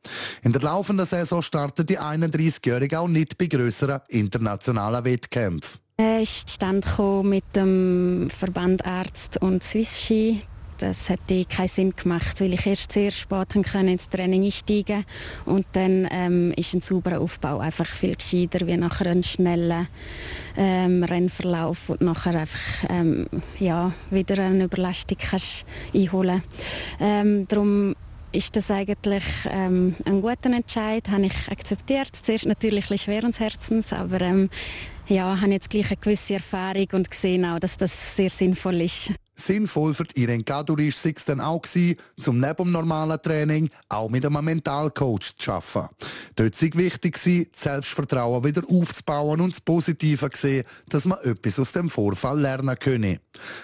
In 0.44 0.52
der 0.52 0.62
laufenden 0.62 1.04
Saison 1.04 1.42
startet 1.42 1.90
die 1.90 1.98
31-Jährige 1.98 3.00
auch 3.00 3.08
nicht 3.08 3.36
bei 3.36 3.46
grösseren 3.46 4.02
internationalen 4.06 5.04
Wettkämpfen. 5.04 5.80
Er 5.96 6.22
ist 6.22 6.48
stand 6.48 6.86
mit 7.24 7.42
dem 7.56 8.30
Verband 8.30 8.86
Arzt 8.86 9.38
und 9.42 9.64
Swiss 9.64 9.98
Ski 9.98 10.44
das 10.78 11.08
hätte 11.08 11.44
keinen 11.44 11.68
Sinn 11.68 11.92
gemacht, 11.94 12.40
weil 12.40 12.54
ich 12.54 12.66
erst 12.66 12.92
sehr 12.92 13.10
spät 13.10 13.54
ins 13.54 14.08
Training 14.08 14.44
einsteigen 14.44 15.04
und 15.44 15.66
dann 15.72 16.08
ähm, 16.10 16.52
ist 16.56 16.74
ein 16.74 16.80
sauberer 16.80 17.20
Aufbau 17.20 17.58
einfach 17.58 17.86
viel 17.86 18.14
gescheiter 18.14 18.66
wie 18.66 18.76
nachher 18.76 19.10
ein 19.10 19.22
schneller 19.22 19.86
ähm, 20.56 21.04
Rennverlauf 21.04 21.90
und 21.90 22.00
nachher 22.00 22.40
einfach 22.40 22.88
ähm, 22.88 23.26
ja, 23.58 23.92
wieder 24.10 24.42
eine 24.42 24.64
Überlastung 24.64 25.18
kannst 25.18 25.64
einholen. 25.94 26.42
Ähm, 27.00 27.46
darum 27.48 27.94
ist 28.32 28.56
das 28.56 28.70
eigentlich 28.70 29.24
ähm, 29.50 29.94
ein 30.04 30.20
guter 30.20 30.52
Entscheid, 30.52 31.08
habe 31.10 31.26
ich 31.26 31.48
akzeptiert. 31.48 32.10
Zuerst 32.12 32.46
natürlich 32.46 32.90
ein 32.90 32.98
schwer 32.98 33.22
Herzens, 33.22 33.92
aber 33.92 34.20
ähm, 34.20 34.50
ja, 35.08 35.40
habe 35.40 35.52
jetzt 35.52 35.70
gleich 35.70 35.86
eine 35.86 35.96
gewisse 35.96 36.34
Erfahrung 36.34 36.88
und 36.92 37.10
gesehen 37.10 37.44
auch, 37.46 37.58
dass 37.58 37.76
das 37.76 38.16
sehr 38.16 38.30
sinnvoll 38.30 38.82
ist. 38.82 39.10
Sinnvoll 39.38 39.94
für 39.94 40.04
Irene 40.14 40.42
Gadurisch 40.42 41.04
war 41.04 41.12
es 41.14 41.24
dann 41.24 41.40
auch, 41.40 41.62
zum 42.18 42.38
neben 42.38 42.56
dem 42.56 42.70
normalen 42.72 43.22
Training 43.22 43.68
auch 43.88 44.10
mit 44.10 44.26
einem 44.26 44.44
Mentalcoach 44.44 45.36
zu 45.38 45.52
arbeiten. 45.52 45.94
Dort 46.34 46.62
war 46.62 46.74
wichtig, 46.74 47.18
das 47.22 47.62
Selbstvertrauen 47.62 48.44
wieder 48.44 48.62
aufzubauen 48.68 49.40
und 49.40 49.54
das 49.54 49.60
Positive 49.60 50.28
sehen, 50.34 50.64
dass 50.88 51.04
man 51.04 51.18
etwas 51.22 51.58
aus 51.58 51.72
dem 51.72 51.88
Vorfall 51.88 52.40
lernen 52.40 52.76
könne. 52.78 53.20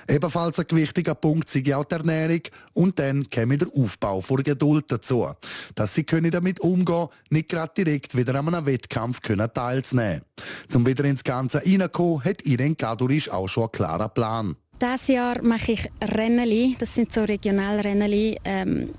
Ebenfalls 0.09 0.59
ein 0.59 0.67
wichtiger 0.71 1.15
Punkt 1.15 1.49
sei 1.49 1.75
auch 1.75 1.85
die 1.85 1.95
Ernährung 1.95 2.43
und 2.73 2.99
dann 2.99 3.29
käme 3.29 3.59
der 3.59 3.69
Aufbau 3.75 4.21
vor 4.21 4.39
Geduld 4.39 4.87
dazu. 4.89 5.29
Dass 5.75 5.95
sie 5.95 6.05
können 6.05 6.31
damit 6.31 6.61
umgehen 6.61 7.09
nicht 7.31 7.49
gerade 7.49 7.73
direkt 7.77 8.17
wieder 8.17 8.35
an 8.37 8.55
einem 8.55 8.67
Wettkampf 8.67 9.21
können 9.21 9.53
teilzunehmen. 9.53 10.23
Zum 10.69 10.87
wieder 10.87 11.05
ins 11.05 11.25
Ganze 11.25 11.59
reinkommen, 11.59 12.25
hat 12.25 12.43
Irene 12.43 12.75
Gadurisch 12.77 13.29
auch 13.31 13.49
schon 13.49 13.65
einen 13.65 13.73
klaren 13.73 14.11
Plan. 14.15 14.57
Dieses 14.81 15.09
Jahr 15.09 15.43
mache 15.43 15.73
ich 15.73 15.89
Rennen, 16.01 16.77
das 16.79 16.95
sind 16.95 17.13
so 17.13 17.23
Regionalrennen 17.23 18.37
ähm, 18.45 18.91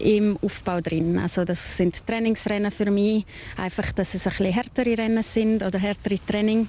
im 0.00 0.36
Aufbau 0.42 0.80
drin. 0.80 1.18
Also 1.18 1.44
das 1.44 1.76
sind 1.76 2.06
Trainingsrennen 2.06 2.70
für 2.70 2.90
mich, 2.90 3.24
einfach, 3.56 3.92
dass 3.92 4.14
es 4.14 4.26
ein 4.26 4.30
bisschen 4.30 4.52
härtere 4.52 4.98
Rennen 4.98 5.22
sind 5.22 5.62
oder 5.62 5.78
härtere 5.78 6.18
Training. 6.26 6.66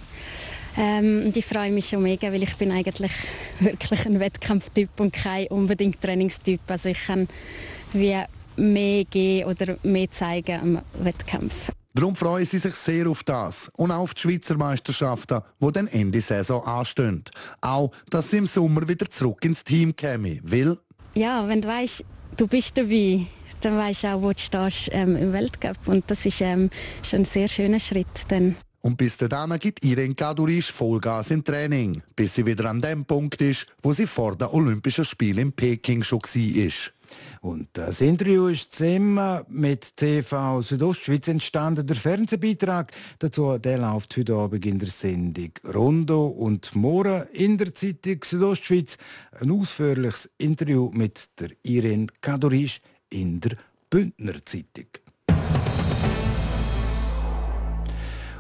Ähm, 0.77 1.23
und 1.25 1.37
ich 1.37 1.45
freue 1.45 1.71
mich 1.71 1.89
schon 1.89 2.03
mega, 2.03 2.31
weil 2.31 2.43
ich 2.43 2.55
bin 2.55 2.71
eigentlich 2.71 3.11
wirklich 3.59 4.05
ein 4.05 4.19
Wettkampftyp 4.19 4.99
und 4.99 5.13
kein 5.13 5.47
unbedingt 5.47 6.01
Trainingstyp. 6.01 6.61
Also 6.67 6.89
ich 6.89 7.05
kann 7.05 7.27
wie 7.93 8.17
mehr 8.55 9.05
gehen 9.05 9.45
oder 9.47 9.77
mehr 9.83 10.09
zeigen 10.11 10.59
am 10.61 10.81
Wettkampf. 11.03 11.71
Darum 11.95 12.15
freuen 12.15 12.45
sie 12.45 12.57
sich 12.57 12.73
sehr 12.73 13.07
auf 13.07 13.23
das 13.23 13.69
und 13.77 13.91
auch 13.91 13.99
auf 13.99 14.15
die 14.15 14.21
Schweizer 14.21 14.57
Meisterschaften, 14.57 15.41
die 15.61 15.71
dann 15.71 15.85
Ende 15.87 16.21
Saison 16.21 16.65
anstehen. 16.65 17.23
Auch, 17.61 17.91
dass 18.09 18.31
sie 18.31 18.37
im 18.37 18.47
Sommer 18.47 18.87
wieder 18.87 19.07
zurück 19.07 19.45
ins 19.45 19.63
Team 19.63 19.95
käme, 19.95 20.39
will. 20.41 20.79
Ja, 21.13 21.47
wenn 21.47 21.61
du 21.61 21.67
weißt, 21.67 22.03
du 22.35 22.47
bist 22.47 22.75
dabei, 22.79 23.27
dann 23.61 23.77
weißt 23.77 24.05
du 24.05 24.07
auch, 24.07 24.21
wo 24.23 24.31
du 24.31 24.39
stehst 24.39 24.89
ähm, 24.91 25.15
im 25.15 25.33
Weltcup 25.33 25.77
und 25.85 26.09
das 26.09 26.25
ist 26.25 26.41
ähm, 26.41 26.71
schon 27.03 27.19
ein 27.19 27.25
sehr 27.25 27.47
schöner 27.47 27.79
Schritt. 27.79 28.07
Dann. 28.27 28.55
Und 28.81 28.97
bis 28.97 29.15
dahin 29.15 29.57
gibt 29.59 29.83
Irene 29.83 30.15
Kadurisch 30.15 30.71
Vollgas 30.71 31.29
im 31.29 31.43
Training, 31.43 32.01
bis 32.15 32.33
sie 32.33 32.45
wieder 32.45 32.71
an 32.71 32.81
dem 32.81 33.05
Punkt 33.05 33.39
ist, 33.39 33.67
wo 33.83 33.93
sie 33.93 34.07
vor 34.07 34.35
den 34.35 34.47
Olympischen 34.47 35.05
Spielen 35.05 35.37
in 35.37 35.51
Peking 35.53 36.01
schon 36.01 36.21
war. 36.21 36.71
Und 37.43 37.67
das 37.73 37.99
Interview 37.99 38.47
ist 38.47 38.71
zusammen 38.71 39.43
mit 39.49 39.97
TV 39.97 40.61
Südostschweiz 40.61 41.27
entstanden. 41.27 41.85
Der 41.85 41.97
Fernsehbeitrag 41.97 42.93
dazu 43.19 43.57
der 43.57 43.79
läuft 43.79 44.15
heute 44.15 44.33
Abend 44.35 44.65
in 44.65 44.79
der 44.79 44.87
Sendung 44.87 45.51
Rondo 45.73 46.27
und 46.27 46.73
morgen 46.73 47.27
in 47.33 47.57
der 47.57 47.75
Zeitung 47.75 48.23
Südostschweiz 48.23 48.97
ein 49.41 49.51
ausführliches 49.51 50.31
Interview 50.37 50.89
mit 50.93 51.37
der 51.37 51.49
Irene 51.63 52.07
Kadorisch 52.21 52.79
in 53.09 53.41
der 53.41 53.57
Bündner 53.89 54.35
Zeitung. 54.45 54.87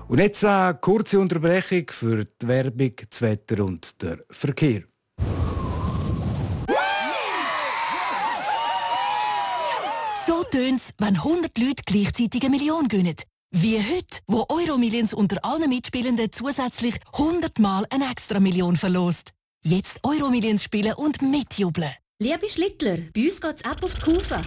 Und 0.07 0.19
jetzt 0.19 0.45
eine 0.45 0.75
kurze 0.75 1.19
Unterbrechung 1.19 1.87
für 1.89 2.23
die 2.23 2.47
Werbung, 2.47 2.93
das 3.09 3.21
Wetter 3.21 3.65
und 3.65 4.01
der 4.01 4.19
Verkehr. 4.29 4.83
Tönt's, 10.53 10.91
wenn 10.99 11.15
100 11.15 11.57
Leute 11.57 11.81
gleichzeitig 11.83 12.43
eine 12.43 12.51
Million 12.55 12.87
gönnen. 12.87 13.15
Wie 13.49 13.79
heute, 13.79 14.19
wo 14.27 14.45
Euromillions 14.49 15.15
unter 15.15 15.43
allen 15.43 15.67
Mitspielenden 15.67 16.31
zusätzlich 16.31 16.95
100 17.13 17.57
Mal 17.57 17.85
eine 17.89 18.11
extra 18.11 18.39
Million 18.39 18.75
verlost. 18.75 19.31
Jetzt 19.65 19.99
Euromillions 20.03 20.63
spielen 20.63 20.93
und 20.93 21.23
mitjubeln. 21.23 21.89
Liebe 22.19 22.47
Schlittler, 22.47 22.97
bei 23.15 23.25
uns 23.25 23.41
geht's 23.41 23.65
ab 23.65 23.83
auf 23.83 23.95
die 23.95 24.01
Kufe. 24.01 24.41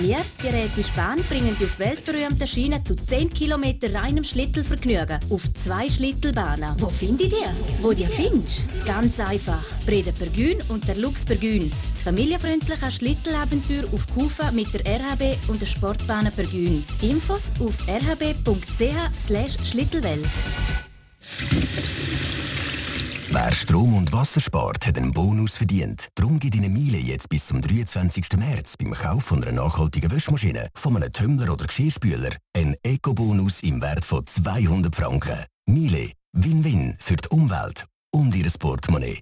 Wir, 0.00 0.18
die 0.42 0.48
Rätisch 0.48 0.90
Bahn, 0.92 1.22
bringen 1.28 1.56
die 1.58 1.64
auf 1.64 1.78
weltberühmten 1.78 2.46
Schienen 2.46 2.84
zu 2.84 2.94
10 2.94 3.32
km 3.32 3.64
reinem 3.94 4.24
Schlittelvergnügen 4.24 5.18
auf 5.30 5.42
zwei 5.54 5.88
Schlittelbahnen. 5.88 6.74
Wo 6.78 6.90
finde 6.90 7.24
ich 7.24 7.30
die? 7.30 7.82
Wo 7.82 7.92
die 7.92 8.06
findest? 8.06 8.64
Ganz 8.84 9.18
einfach. 9.20 9.64
Breda 9.86 10.12
Pergün 10.12 10.58
und 10.68 10.86
der 10.86 10.96
Lux 10.96 11.24
Pergün. 11.24 11.72
Das 11.94 12.02
familienfreundliche 12.02 12.90
Schlittelabenteuer 12.90 13.84
auf 13.92 14.06
Kufa 14.14 14.50
mit 14.50 14.68
der 14.74 14.80
RHB 14.80 15.48
und 15.48 15.62
der 15.62 15.66
Sportbahn 15.66 16.30
Pergün. 16.30 16.84
Infos 17.00 17.50
auf 17.58 17.74
rhb.ch 17.88 19.66
schlittelwelt. 19.66 20.26
Wer 23.38 23.52
Strom 23.52 23.92
und 23.92 24.14
Wasser 24.14 24.40
spart, 24.40 24.86
hat 24.86 24.96
einen 24.96 25.12
Bonus 25.12 25.58
verdient. 25.58 26.08
Darum 26.14 26.38
gibt 26.38 26.54
Ihnen 26.54 26.72
Miele 26.72 26.96
jetzt 26.96 27.28
bis 27.28 27.46
zum 27.46 27.60
23. 27.60 28.28
März 28.38 28.78
beim 28.78 28.92
Kauf 28.92 29.24
von 29.24 29.44
einer 29.44 29.52
nachhaltigen 29.52 30.10
Wäschmaschine, 30.10 30.70
von 30.74 30.96
einem 30.96 31.12
Tumbler 31.12 31.52
oder 31.52 31.66
Geschirrspüler 31.66 32.30
einen 32.54 32.76
Eco-Bonus 32.82 33.62
im 33.62 33.82
Wert 33.82 34.06
von 34.06 34.26
200 34.26 34.96
Franken. 34.96 35.44
Miele. 35.66 36.12
Win-Win 36.32 36.96
für 36.98 37.16
die 37.16 37.28
Umwelt 37.28 37.84
und 38.10 38.34
Ihr 38.34 38.50
Portemonnaie. 38.58 39.20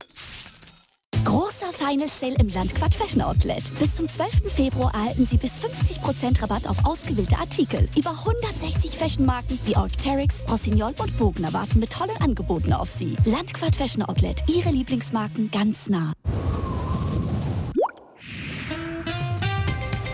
Großer 1.24 1.72
Final 1.94 2.08
Sale 2.08 2.34
im 2.40 2.48
Landquart 2.48 2.92
Fashion 2.92 3.22
Outlet. 3.22 3.62
Bis 3.78 3.94
zum 3.94 4.08
12. 4.08 4.52
Februar 4.52 4.92
erhalten 4.92 5.24
Sie 5.26 5.36
bis 5.36 5.52
50% 5.52 6.42
Rabatt 6.42 6.66
auf 6.66 6.84
ausgewählte 6.84 7.38
Artikel. 7.38 7.88
Über 7.96 8.10
160 8.10 8.98
Fashion-Marken 8.98 9.60
wie 9.64 9.76
Arc'teryx, 9.76 10.50
Rossignol 10.50 10.92
und 10.98 11.16
Bogner 11.18 11.52
warten 11.52 11.78
mit 11.78 11.92
tollen 11.92 12.16
Angeboten 12.20 12.72
auf 12.72 12.90
Sie. 12.90 13.16
Landquart 13.24 13.76
Fashion 13.76 14.02
Outlet. 14.02 14.42
Ihre 14.48 14.70
Lieblingsmarken 14.70 15.52
ganz 15.52 15.88
nah. 15.88 16.14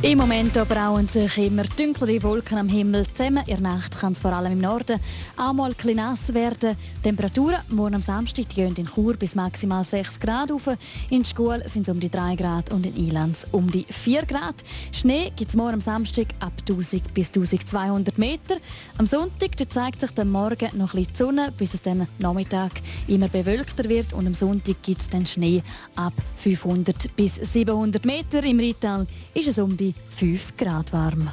Im 0.00 0.18
Moment 0.18 0.54
brauen 0.68 1.08
sich 1.08 1.38
immer 1.38 1.64
dunklere 1.64 2.22
Wolken 2.22 2.56
am 2.56 2.68
Himmel 2.68 3.04
zusammen. 3.04 3.42
In 3.48 3.56
der 3.56 3.60
Nacht 3.60 3.98
kann 3.98 4.12
es 4.12 4.20
vor 4.20 4.32
allem 4.32 4.52
im 4.52 4.60
Norden 4.60 5.00
auch 5.36 5.52
mal 5.52 5.72
ein 5.72 5.96
nass 5.96 6.32
werden. 6.32 6.76
Die 6.98 7.02
Temperaturen 7.02 7.58
morgen 7.70 7.96
am 7.96 8.00
Samstag 8.00 8.48
gehen 8.48 8.76
in 8.76 8.86
Chur 8.86 9.14
bis 9.14 9.34
maximal 9.34 9.82
6 9.82 10.20
Grad 10.20 10.52
auf. 10.52 10.70
In 11.10 11.24
Schule 11.24 11.68
sind 11.68 11.82
es 11.82 11.88
um 11.88 11.98
die 11.98 12.10
3 12.10 12.36
Grad 12.36 12.70
und 12.70 12.86
in 12.86 12.96
Ilanz 12.96 13.44
um 13.50 13.68
die 13.68 13.86
4 13.90 14.24
Grad. 14.24 14.54
Schnee 14.92 15.32
gibt 15.34 15.50
es 15.50 15.56
morgen 15.56 15.74
am 15.74 15.80
Samstag 15.80 16.28
ab 16.38 16.52
1000 16.60 17.12
bis 17.12 17.30
1200 17.30 18.16
Meter. 18.18 18.58
Am 18.98 19.06
Sonntag 19.06 19.50
zeigt 19.68 20.00
sich 20.00 20.12
dann 20.12 20.30
morgen 20.30 20.78
noch 20.78 20.94
ein 20.94 21.00
bisschen 21.00 21.12
die 21.12 21.18
Sonne, 21.18 21.52
bis 21.58 21.74
es 21.74 21.82
dann 21.82 22.06
Nachmittag 22.18 22.70
immer 23.08 23.26
bewölkter 23.26 23.88
wird. 23.88 24.12
Und 24.12 24.28
am 24.28 24.34
Sonntag 24.34 24.80
gibt 24.80 25.00
es 25.00 25.08
dann 25.08 25.26
Schnee 25.26 25.60
ab 25.96 26.12
500 26.36 27.16
bis 27.16 27.34
700 27.34 28.04
Meter. 28.04 28.44
Im 28.44 28.60
Rital 28.60 29.04
ist 29.34 29.48
es 29.48 29.58
um 29.58 29.76
die 29.76 29.87
5 30.16 30.56
Grad 30.56 30.92
warm. 30.92 31.30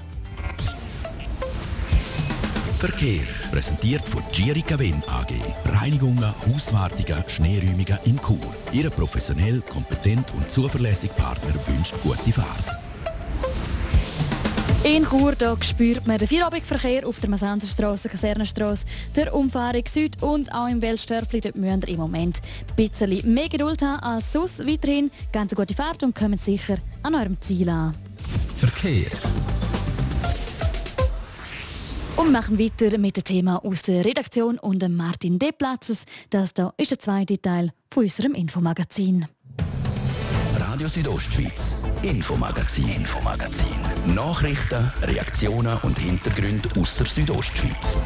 Verkehr 2.80 3.24
präsentiert 3.52 4.08
von 4.08 4.22
Gierica 4.32 4.78
Wenn 4.78 5.02
AG. 5.08 5.34
Reinigungen, 5.66 6.34
Hauswartungen, 6.46 7.24
Schneeräumungen 7.28 7.98
in 8.04 8.20
Chur. 8.22 8.54
Ihre 8.74 8.90
professionell, 8.90 9.62
kompetent 9.62 10.32
und 10.36 10.52
zuverlässige 10.52 11.14
Partner 11.14 11.54
wünscht 11.68 11.96
gute 12.04 12.32
Fahrt. 12.32 12.86
In 14.84 15.04
Chur 15.04 15.34
da 15.36 15.58
spürt 15.64 16.06
man 16.06 16.20
den 16.20 16.28
Feierabendverkehr 16.28 17.08
auf 17.08 17.20
der 17.20 17.32
Masenserstraße, 17.32 18.08
Kasernenstraße, 18.08 18.86
der 19.16 19.34
Umfahrung 19.34 19.82
Süd 19.88 20.22
und 20.22 20.54
auch 20.54 20.68
im 20.68 20.80
Weltstörfli. 20.80 21.42
Dort 21.42 21.56
müssen 21.56 21.82
wir 21.82 21.90
im 21.90 21.98
Moment 21.98 22.40
ein 22.70 22.76
bisschen 22.76 23.34
mehr 23.34 23.50
Geduld 23.50 23.82
haben 23.82 24.02
als 24.02 24.32
sonst. 24.32 24.60
Weiterhin 24.60 25.10
ganz 25.32 25.54
eine 25.54 25.66
gute 25.66 25.74
Fahrt 25.74 26.04
und 26.04 26.14
kommen 26.14 26.38
sicher 26.38 26.78
an 27.02 27.16
eurem 27.16 27.42
Ziel 27.42 27.68
an. 27.70 27.96
Verkehr. 28.56 29.12
Und 32.16 32.32
machen 32.32 32.58
weiter 32.58 32.98
mit 32.98 33.18
dem 33.18 33.24
Thema 33.26 33.64
aus 33.64 33.82
der 33.82 34.06
Redaktion 34.06 34.58
und 34.58 34.88
Martin 34.96 35.38
Deplatzes. 35.38 36.06
Das 36.30 36.54
hier 36.56 36.74
ist 36.78 36.92
der 36.92 37.00
zweite 37.00 37.42
Teil 37.42 37.72
von 37.94 38.04
unserem 38.04 38.34
Infomagazin. 38.34 39.28
Radio 40.58 40.88
Südostschweiz, 40.88 41.84
Infomagazin, 42.04 42.90
Infomagazin. 42.90 43.76
Nachrichten, 44.14 44.92
Reaktionen 45.02 45.78
und 45.84 46.00
Hintergründe 46.00 46.70
aus 46.80 46.96
der 46.96 47.06
Südostschweiz. 47.06 47.98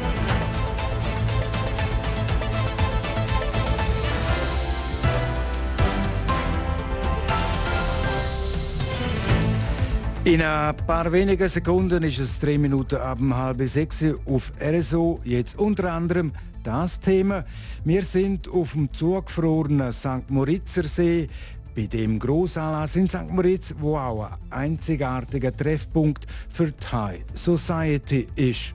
In 10.22 10.42
ein 10.42 10.76
paar 10.86 11.10
wenigen 11.10 11.48
Sekunden 11.48 12.02
ist 12.02 12.18
es 12.18 12.38
drei 12.38 12.58
Minuten 12.58 12.96
ab 12.96 13.18
halb 13.32 13.62
sechs 13.66 14.04
auf 14.26 14.52
RSO. 14.60 15.18
Jetzt 15.24 15.58
unter 15.58 15.90
anderem 15.90 16.32
das 16.62 17.00
Thema. 17.00 17.46
Wir 17.84 18.02
sind 18.02 18.46
auf 18.46 18.72
dem 18.72 18.92
zugefrorenen 18.92 19.90
St. 19.92 20.28
Moritzer 20.28 20.84
See 20.84 21.26
bei 21.74 21.86
dem 21.86 22.18
Grossanlass 22.18 22.96
in 22.96 23.08
St. 23.08 23.30
Moritz, 23.30 23.74
wo 23.78 23.96
auch 23.96 24.24
ein 24.50 24.72
einzigartiger 24.72 25.56
Treffpunkt 25.56 26.26
für 26.50 26.70
die 26.70 26.86
High 26.92 27.24
Society 27.32 28.28
ist. 28.36 28.74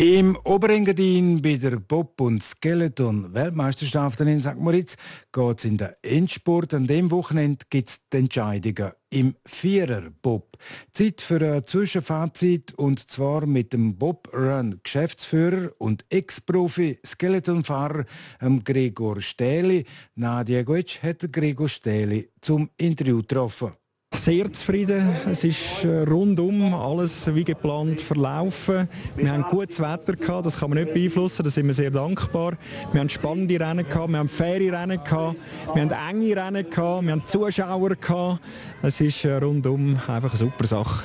Im 0.00 0.34
Oberengadin 0.44 1.42
bei 1.42 1.56
der 1.56 1.76
Bob- 1.76 2.22
und 2.22 2.42
Skeleton-Weltmeisterschaft 2.42 4.18
in 4.20 4.40
St. 4.40 4.56
Moritz 4.56 4.96
geht 5.30 5.58
es 5.58 5.64
in 5.66 5.76
den 5.76 5.90
Endspurt. 6.00 6.72
An 6.72 6.86
dem 6.86 7.10
Wochenende 7.10 7.66
gibt 7.68 7.90
es 7.90 8.08
die 8.08 8.16
Entscheidungen 8.16 8.92
im 9.10 9.34
Vierer-Bob. 9.44 10.56
Zeit 10.94 11.20
für 11.20 11.56
ein 11.56 11.66
Zwischenfazit 11.66 12.72
und 12.78 13.10
zwar 13.10 13.44
mit 13.44 13.74
dem 13.74 13.98
Bob-Run-Geschäftsführer 13.98 15.72
und 15.76 16.06
Ex-Profi 16.08 16.98
Skeletonfahrer 17.04 18.06
Gregor 18.64 19.20
Stähli. 19.20 19.84
Nadia 20.14 20.62
Goetsch 20.62 21.02
hat 21.02 21.30
Gregor 21.30 21.68
Stähli 21.68 22.30
zum 22.40 22.70
Interview 22.78 23.18
getroffen 23.18 23.72
sehr 24.14 24.52
zufrieden. 24.52 25.08
Es 25.30 25.44
ist 25.44 25.84
äh, 25.84 26.00
rundum 26.02 26.74
alles 26.74 27.32
wie 27.32 27.44
geplant 27.44 28.00
verlaufen. 28.00 28.88
Wir 29.16 29.32
haben 29.32 29.44
gutes 29.44 29.78
Wetter 29.80 30.14
gehabt, 30.14 30.46
das 30.46 30.58
kann 30.58 30.70
man 30.70 30.82
nicht 30.82 30.92
beeinflussen, 30.92 31.44
da 31.44 31.50
sind 31.50 31.66
wir 31.66 31.74
sehr 31.74 31.90
dankbar. 31.90 32.54
Wir 32.92 33.00
haben 33.00 33.08
spannende 33.08 33.58
Rennen 33.58 33.88
gehabt, 33.88 34.10
wir 34.10 34.18
haben 34.18 34.28
faire 34.28 34.80
Rennen 34.80 35.02
gehabt, 35.02 35.36
wir 35.74 35.82
haben 35.82 35.92
enge 36.10 36.36
Rennen 36.36 36.68
gehabt, 36.68 37.04
wir 37.04 37.12
haben 37.12 37.26
Zuschauer 37.26 37.96
gehabt. 37.96 38.40
Es 38.82 39.00
ist 39.00 39.24
äh, 39.24 39.36
rundum 39.36 39.98
einfach 40.08 40.30
eine 40.30 40.38
super 40.38 40.66
Sache. 40.66 41.04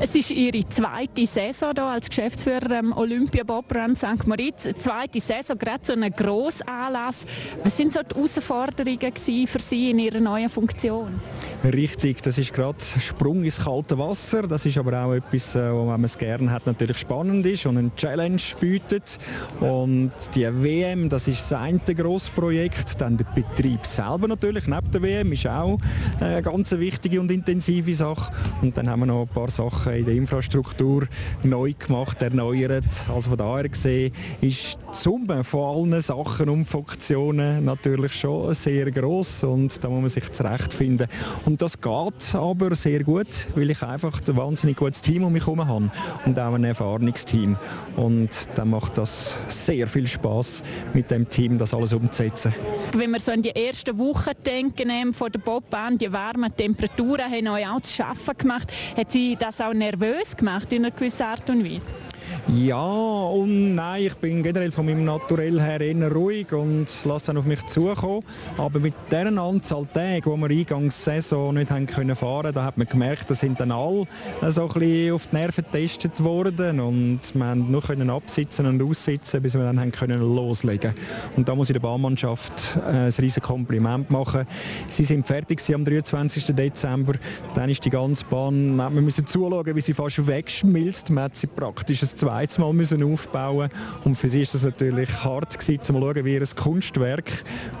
Es 0.00 0.14
ist 0.14 0.30
Ihre 0.30 0.60
zweite 0.68 1.26
Saison 1.26 1.72
hier 1.74 1.84
als 1.84 2.08
Geschäftsführer 2.08 2.78
am 2.78 2.96
Olympia 2.96 3.42
Bobrun 3.42 3.96
St. 3.96 4.28
Moritz. 4.28 4.68
Zweite 4.78 5.18
Saison, 5.20 5.58
gerade 5.58 5.80
so 5.82 5.92
ein 5.92 6.08
Grossanlass. 6.12 7.26
Was 7.64 7.76
sind 7.76 7.92
so 7.92 8.00
die 8.04 8.14
Herausforderungen 8.14 9.46
für 9.48 9.58
Sie 9.58 9.90
in 9.90 9.98
Ihrer 9.98 10.20
neuen 10.20 10.48
Funktion? 10.48 11.20
Richtig, 11.64 12.22
das 12.22 12.38
ist 12.38 12.54
gerade 12.54 12.78
Sprung 13.00 13.42
ins 13.42 13.64
kalte 13.64 13.98
Wasser. 13.98 14.46
Das 14.46 14.64
ist 14.64 14.78
aber 14.78 15.04
auch 15.04 15.14
etwas, 15.14 15.56
äh, 15.56 15.72
wo 15.72 15.86
man 15.86 16.04
es 16.04 16.16
gerne 16.16 16.52
hat, 16.52 16.66
natürlich 16.66 16.98
spannend 16.98 17.44
ist 17.46 17.66
und 17.66 17.76
eine 17.76 17.90
Challenge 17.96 18.40
bietet. 18.60 19.18
Und 19.58 20.12
die 20.36 20.46
WM, 20.62 21.08
das 21.08 21.26
ist 21.26 21.50
das 21.50 21.58
eine 21.58 21.80
grosse 21.80 22.30
Projekt. 22.30 23.00
Dann 23.00 23.16
der 23.16 23.24
Betrieb 23.24 23.84
selber 23.84 24.28
natürlich, 24.28 24.68
neben 24.68 24.90
der 24.92 25.02
WM, 25.02 25.32
ist 25.32 25.48
auch 25.48 25.80
eine 26.20 26.42
ganz 26.42 26.70
wichtige 26.70 27.20
und 27.20 27.32
intensive 27.32 27.92
Sache. 27.92 28.32
Und 28.62 28.76
dann 28.76 28.88
haben 28.88 29.00
wir 29.00 29.06
noch 29.06 29.22
ein 29.22 29.28
paar 29.28 29.50
Sachen 29.50 29.87
in 29.94 30.04
der 30.04 30.14
Infrastruktur 30.14 31.06
neu 31.42 31.72
gemacht, 31.78 32.22
erneuert. 32.22 33.06
Also 33.08 33.30
von 33.30 33.38
daher 33.38 33.68
gesehen 33.68 34.12
ist 34.40 34.78
die 34.92 34.96
Summe 34.96 35.44
von 35.44 35.92
allen 35.92 36.00
Sachen 36.00 36.48
und 36.48 36.64
Funktionen 36.64 37.64
natürlich 37.64 38.12
schon 38.14 38.54
sehr 38.54 38.90
groß 38.90 39.44
und 39.44 39.82
da 39.82 39.88
muss 39.88 40.00
man 40.00 40.08
sich 40.08 40.30
zurechtfinden. 40.32 41.08
Und 41.44 41.60
das 41.62 41.80
geht 41.80 42.34
aber 42.34 42.74
sehr 42.74 43.04
gut, 43.04 43.48
weil 43.54 43.70
ich 43.70 43.82
einfach 43.82 44.20
ein 44.26 44.36
wahnsinnig 44.36 44.76
gutes 44.76 45.02
Team 45.02 45.24
um 45.24 45.32
mich 45.32 45.46
herum 45.46 45.66
habe 45.66 45.90
und 46.24 46.38
auch 46.38 46.54
ein 46.54 46.64
erfahrenes 46.64 47.24
Team. 47.24 47.56
Und 47.96 48.30
dann 48.54 48.70
macht 48.70 48.98
das 48.98 49.36
sehr 49.48 49.86
viel 49.86 50.06
Spaß 50.06 50.62
mit 50.94 51.10
dem 51.10 51.28
Team 51.28 51.58
das 51.58 51.74
alles 51.74 51.92
umzusetzen. 51.92 52.54
Wenn 52.92 53.10
wir 53.10 53.20
so 53.20 53.32
an 53.32 53.42
die 53.42 53.54
ersten 53.54 53.98
Wochen 53.98 54.30
denken 54.44 55.12
von 55.12 55.30
der 55.30 55.40
Bobbahn, 55.40 55.98
die 55.98 56.12
warmen 56.12 56.54
Temperaturen 56.56 57.30
haben 57.30 57.48
euch 57.48 57.68
auch 57.68 57.80
zu 57.80 57.94
schaffen 57.94 58.36
gemacht. 58.38 58.72
Hat 58.96 59.10
Sie 59.10 59.36
das 59.36 59.60
auch 59.60 59.74
nervös 59.78 60.36
gemacht 60.36 60.72
in 60.72 60.84
einer 60.84 60.94
gewissen 60.94 61.22
Art 61.22 61.48
und 61.50 61.64
Weise? 61.64 62.07
Ja 62.54 62.82
und 62.82 63.74
nein, 63.74 64.04
ich 64.04 64.14
bin 64.14 64.42
generell 64.42 64.72
von 64.72 64.86
meinem 64.86 65.04
Naturell 65.04 65.60
her 65.60 65.80
eher 65.80 66.12
ruhig 66.12 66.52
und 66.52 66.86
lasse 67.04 67.26
dann 67.26 67.36
auf 67.36 67.44
mich 67.44 67.64
zukommen. 67.66 68.24
Aber 68.56 68.78
mit 68.78 68.94
dieser 69.10 69.40
Anzahl 69.40 69.86
Tage, 69.92 70.22
die 70.22 70.26
wir 70.26 70.50
eingangs 70.50 71.04
Saison 71.04 71.54
nicht 71.54 71.70
haben 71.70 71.86
können 71.86 72.16
fahren, 72.16 72.52
da 72.54 72.64
hat 72.64 72.78
man 72.78 72.86
gemerkt, 72.86 73.30
da 73.30 73.34
sind 73.34 73.60
dann 73.60 73.70
alle 73.70 74.06
so 74.48 74.62
ein 74.62 74.68
bisschen 74.68 75.12
auf 75.12 75.26
die 75.30 75.36
Nerven 75.36 75.64
getestet 75.64 76.22
worden 76.22 76.80
und 76.80 77.20
wir 77.34 77.44
haben 77.44 77.70
nur 77.70 77.82
können 77.82 78.10
absitzen 78.10 78.66
und 78.66 78.82
aussitzen, 78.82 79.42
bis 79.42 79.54
wir 79.54 79.62
dann 79.62 79.78
haben 79.78 79.92
können 79.92 80.20
loslegen. 80.20 80.94
Und 81.36 81.48
da 81.48 81.54
muss 81.54 81.68
ich 81.68 81.74
der 81.74 81.80
Bahnmannschaft 81.80 82.52
äh, 82.86 83.06
ein 83.06 83.12
riesiges 83.18 83.42
Kompliment 83.42 84.10
machen. 84.10 84.46
Sie 84.88 85.04
sind 85.04 85.26
fertig 85.26 85.60
am 85.74 85.84
23. 85.84 86.46
Dezember. 86.54 87.14
Dann 87.54 87.70
ist 87.70 87.84
die 87.84 87.90
ganze 87.90 88.24
Bahn, 88.24 88.76
wir 88.76 89.02
müssen 89.02 89.26
zuschauen, 89.26 89.74
wie 89.74 89.80
sie 89.80 89.94
fast 89.94 90.26
wegschmilzt. 90.26 91.10
Man 91.10 91.24
hat 91.24 91.36
sie 91.36 91.46
praktisch 91.46 92.00
zweites 92.18 92.58
Mal 92.58 92.72
müssen 92.72 93.02
aufbauen 93.02 93.70
und 94.04 94.16
für 94.16 94.28
sie 94.28 94.42
ist 94.42 94.54
das 94.54 94.64
natürlich 94.64 95.08
hart 95.24 95.58
gewesen, 95.58 95.82
zu 95.82 95.92
schauen, 95.92 96.24
wie 96.24 96.34
ihr 96.34 96.46
Kunstwerk 96.56 97.30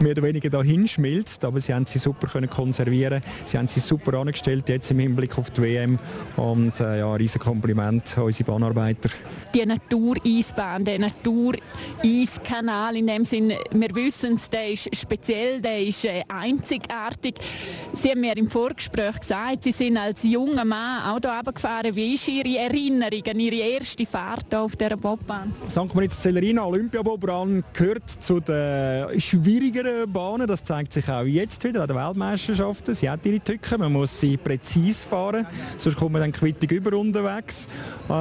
mehr 0.00 0.12
oder 0.12 0.22
weniger 0.22 0.50
dahin 0.50 0.86
schmilzt. 0.88 1.44
Aber 1.44 1.60
sie 1.60 1.74
haben 1.74 1.86
sie 1.86 1.98
super 1.98 2.26
können 2.26 2.48
konservieren. 2.48 3.22
Sie 3.44 3.58
haben 3.58 3.68
sie 3.68 3.80
super 3.80 4.18
angestellt 4.18 4.68
jetzt 4.68 4.90
im 4.90 4.98
Hinblick 4.98 5.36
auf 5.38 5.50
die 5.50 5.62
WM 5.62 5.98
und 6.36 6.80
äh, 6.80 7.00
ja, 7.00 7.10
ein 7.10 7.16
riesen 7.16 7.40
Kompliment 7.40 8.16
an 8.16 8.24
unsere 8.24 8.50
Bahnarbeiter. 8.50 9.10
Die 9.54 9.64
Natureisbahn, 9.66 10.84
der 10.84 10.98
Natureiskanal 10.98 12.96
in 12.96 13.06
dem 13.06 13.24
Sinn, 13.24 13.52
wir 13.72 13.94
wissen 13.94 14.34
es, 14.34 14.48
der 14.50 14.70
ist 14.70 14.94
speziell, 14.96 15.60
der 15.60 15.82
ist 15.82 16.04
äh, 16.04 16.22
einzigartig. 16.28 17.34
Sie 17.94 18.10
haben 18.10 18.20
mir 18.20 18.36
im 18.36 18.48
Vorgespräch 18.48 19.20
gesagt, 19.20 19.64
Sie 19.64 19.72
sind 19.72 19.96
als 19.96 20.22
junger 20.22 20.64
Mann 20.64 21.02
auch 21.02 21.18
hier 21.20 21.30
runtergefahren. 21.30 21.96
Wie 21.96 22.14
ist 22.14 22.28
Ihre 22.28 22.58
Erinnerung 22.58 23.22
an 23.28 23.40
Ihre 23.40 23.56
erste 23.56 24.06
Fahrt 24.06 24.27
auf 24.54 24.76
dieser 24.76 24.96
Bobbahn? 24.96 25.52
St. 25.68 25.94
Moritz 25.94 26.20
Zellerina 26.20 26.64
Olympiabobbahn 26.64 27.64
gehört 27.72 28.08
zu 28.08 28.40
den 28.40 29.20
schwierigeren 29.20 30.12
Bahnen. 30.12 30.46
Das 30.46 30.62
zeigt 30.64 30.92
sich 30.92 31.08
auch 31.08 31.22
jetzt 31.22 31.62
wieder 31.64 31.82
an 31.82 31.88
den 31.88 31.96
Weltmeisterschaften. 31.96 32.94
Sie 32.94 33.08
hat 33.08 33.24
ihre 33.24 33.40
Tücken, 33.40 33.80
man 33.80 33.92
muss 33.92 34.20
sie 34.20 34.36
präzise 34.36 35.06
fahren, 35.06 35.46
sonst 35.76 35.96
kommt 35.96 36.12
man 36.12 36.22
dann 36.22 36.32
quittig 36.32 36.70
über 36.72 36.96
unterwegs. 36.96 37.66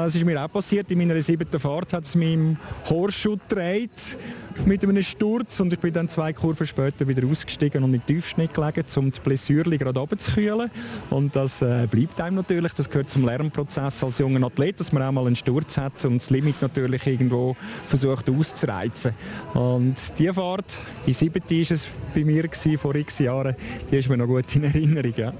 Es 0.05 0.15
ist 0.15 0.25
mir 0.25 0.43
auch 0.43 0.51
passiert, 0.51 0.89
in 0.91 0.97
meiner 0.97 1.21
siebten 1.21 1.59
Fahrt 1.59 1.93
hat 1.93 2.03
es 2.03 2.15
mich 2.15 2.33
im 2.33 2.57
Horseschuh 2.89 3.37
gedreht 3.47 4.17
mit 4.65 4.83
einem 4.83 5.01
Sturz 5.03 5.59
und 5.59 5.71
ich 5.71 5.79
bin 5.79 5.93
dann 5.93 6.09
zwei 6.09 6.33
Kurven 6.33 6.65
später 6.65 7.07
wieder 7.07 7.27
ausgestiegen 7.27 7.83
und 7.83 7.93
in 7.93 8.01
den 8.01 8.05
Tiefschnitt 8.05 8.53
gelegen, 8.53 8.83
um 8.95 9.11
die 9.11 9.19
Blessürli 9.19 9.77
gerade 9.77 9.99
runterzukühlen. 9.99 10.69
Und 11.09 11.35
das 11.35 11.61
äh, 11.61 11.87
bleibt 11.89 12.19
einem 12.21 12.37
natürlich, 12.37 12.73
das 12.73 12.89
gehört 12.89 13.11
zum 13.11 13.25
Lernprozess 13.25 14.03
als 14.03 14.17
junger 14.17 14.45
Athlet, 14.45 14.79
dass 14.79 14.91
man 14.91 15.03
auch 15.03 15.11
mal 15.11 15.25
einen 15.25 15.35
Sturz 15.35 15.77
hat 15.77 16.03
und 16.05 16.15
das 16.15 16.29
Limit 16.29 16.61
natürlich 16.61 17.05
irgendwo 17.07 17.55
versucht 17.87 18.29
auszureizen. 18.29 19.13
Und 19.53 19.95
die 20.17 20.31
Fahrt, 20.33 20.77
die 21.05 21.13
siebte 21.13 21.55
ist 21.55 21.71
es 21.71 21.87
bei 22.13 22.23
mir 22.23 22.43
gewesen, 22.43 22.77
vor 22.77 22.95
x 22.95 23.19
Jahren, 23.19 23.55
die 23.91 23.97
ist 23.97 24.09
mir 24.09 24.17
noch 24.17 24.27
gut 24.27 24.55
in 24.55 24.63
Erinnerung. 24.63 25.13
Ja. 25.15 25.33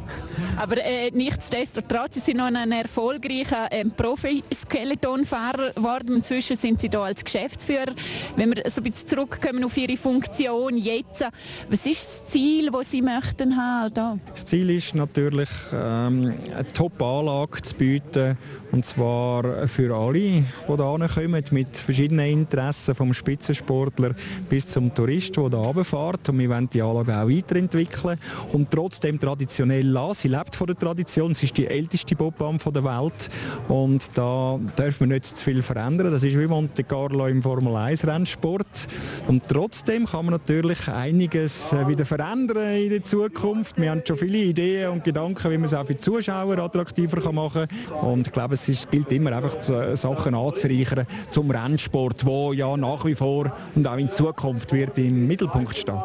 Aber 0.58 0.77
äh, 0.77 1.12
nichtsdestotrotz, 1.12 2.15
Sie 2.15 2.19
sind 2.19 2.38
noch 2.38 2.45
ein 2.45 2.71
erfolgreicher 2.71 3.71
äh, 3.71 3.86
Profi-Skeletonfahrer 3.86 5.71
geworden. 5.73 6.15
Inzwischen 6.17 6.56
sind 6.56 6.82
Sie 6.82 6.89
hier 6.89 6.99
als 6.99 7.23
Geschäftsführer. 7.23 7.93
Wenn 8.36 8.56
wir 8.56 8.69
so 8.69 8.82
ein 8.82 8.91
bisschen 8.91 9.07
zurückkommen 9.08 9.63
auf 9.63 9.76
Ihre 9.78 9.98
Funktion 9.98 10.78
jetzt, 10.78 11.26
was 11.70 11.86
ist 11.86 12.06
das 12.06 12.28
Ziel, 12.30 12.70
das 12.72 12.91
Sie 12.91 13.02
möchten 13.02 13.56
haben? 13.56 13.93
Da? 13.93 14.17
Das 14.32 14.46
Ziel 14.46 14.70
ist 14.70 14.93
natürlich, 14.96 15.50
ähm, 15.74 16.34
eine 16.54 16.74
Top-Anlage 16.74 17.62
zu 17.62 17.76
bieten, 17.76 18.38
und 18.72 18.86
zwar 18.86 19.67
für 19.67 19.96
alle, 19.96 20.13
die 20.13 20.43
hier 20.67 21.08
kommen, 21.08 21.43
mit 21.52 21.78
verschiedenen 21.78 22.26
Interessen, 22.26 22.96
vom 22.96 23.13
Spitzensportler 23.13 24.13
bis 24.50 24.67
zum 24.67 24.93
Tourist, 24.93 25.38
der 25.38 25.50
hier 25.50 25.58
runterfährt. 25.58 26.30
Und 26.30 26.39
wir 26.39 26.50
wollen 26.50 26.70
die 26.70 26.82
Anlage 26.82 27.17
auch 27.17 27.30
weiterentwickeln 27.30 28.20
und 28.52 28.70
trotzdem 28.70 29.20
traditionell 29.20 29.88
lassen. 29.88 30.22
Sie 30.22 30.28
lebt 30.28 30.56
von 30.56 30.67
der 30.67 30.78
Tradition, 30.78 31.34
sie 31.34 31.46
ist 31.46 31.58
die 31.58 31.67
älteste 31.67 32.15
Bobbahn 32.15 32.58
der 32.58 32.84
Welt 32.84 33.30
und 33.70 34.06
da 34.15 34.60
dürfen 34.78 35.10
wir 35.10 35.15
nicht 35.15 35.26
zu 35.26 35.43
viel 35.43 35.63
verändern. 35.63 36.12
Das 36.12 36.24
ist 36.24 36.38
wie 36.38 36.48
Monte 36.48 36.84
Carlo 36.84 37.28
im 37.28 37.41
Formel 37.41 37.76
1 37.76 38.06
Rennsport. 38.06 38.88
Und 39.27 39.43
trotzdem 39.47 40.05
kann 40.05 40.25
man 40.25 40.33
natürlich 40.33 40.88
einiges 40.88 41.73
äh, 41.73 41.88
wieder 41.88 42.05
verändern 42.05 42.75
in 42.75 42.89
der 42.89 43.03
Zukunft. 43.03 43.79
Wir 43.79 43.91
haben 43.91 44.01
schon 44.07 44.17
viele 44.17 44.38
Ideen 44.38 44.91
und 44.91 45.03
Gedanken, 45.03 45.51
wie 45.51 45.57
man 45.57 45.65
es 45.65 45.73
auch 45.73 45.86
für 45.86 45.95
die 45.95 45.99
Zuschauer 45.99 46.57
attraktiver 46.57 47.31
machen 47.31 47.67
kann. 47.67 47.99
Und 47.99 48.27
ich 48.27 48.33
glaube, 48.33 48.55
es 48.55 48.88
gilt 48.89 49.12
immer 49.12 49.33
einfach, 49.33 49.57
äh, 49.69 49.95
Sachen 49.95 50.36
anzureichern 50.36 51.07
zum 51.31 51.51
Rennsport, 51.51 52.25
wo 52.25 52.53
ja 52.53 52.75
nach 52.77 53.05
wie 53.05 53.15
vor 53.15 53.51
und 53.75 53.88
auch 53.88 53.97
in 53.97 54.12
Zukunft 54.12 54.71
wird 54.73 54.97
im 54.97 55.27
Mittelpunkt 55.27 55.77
stehen. 55.77 56.01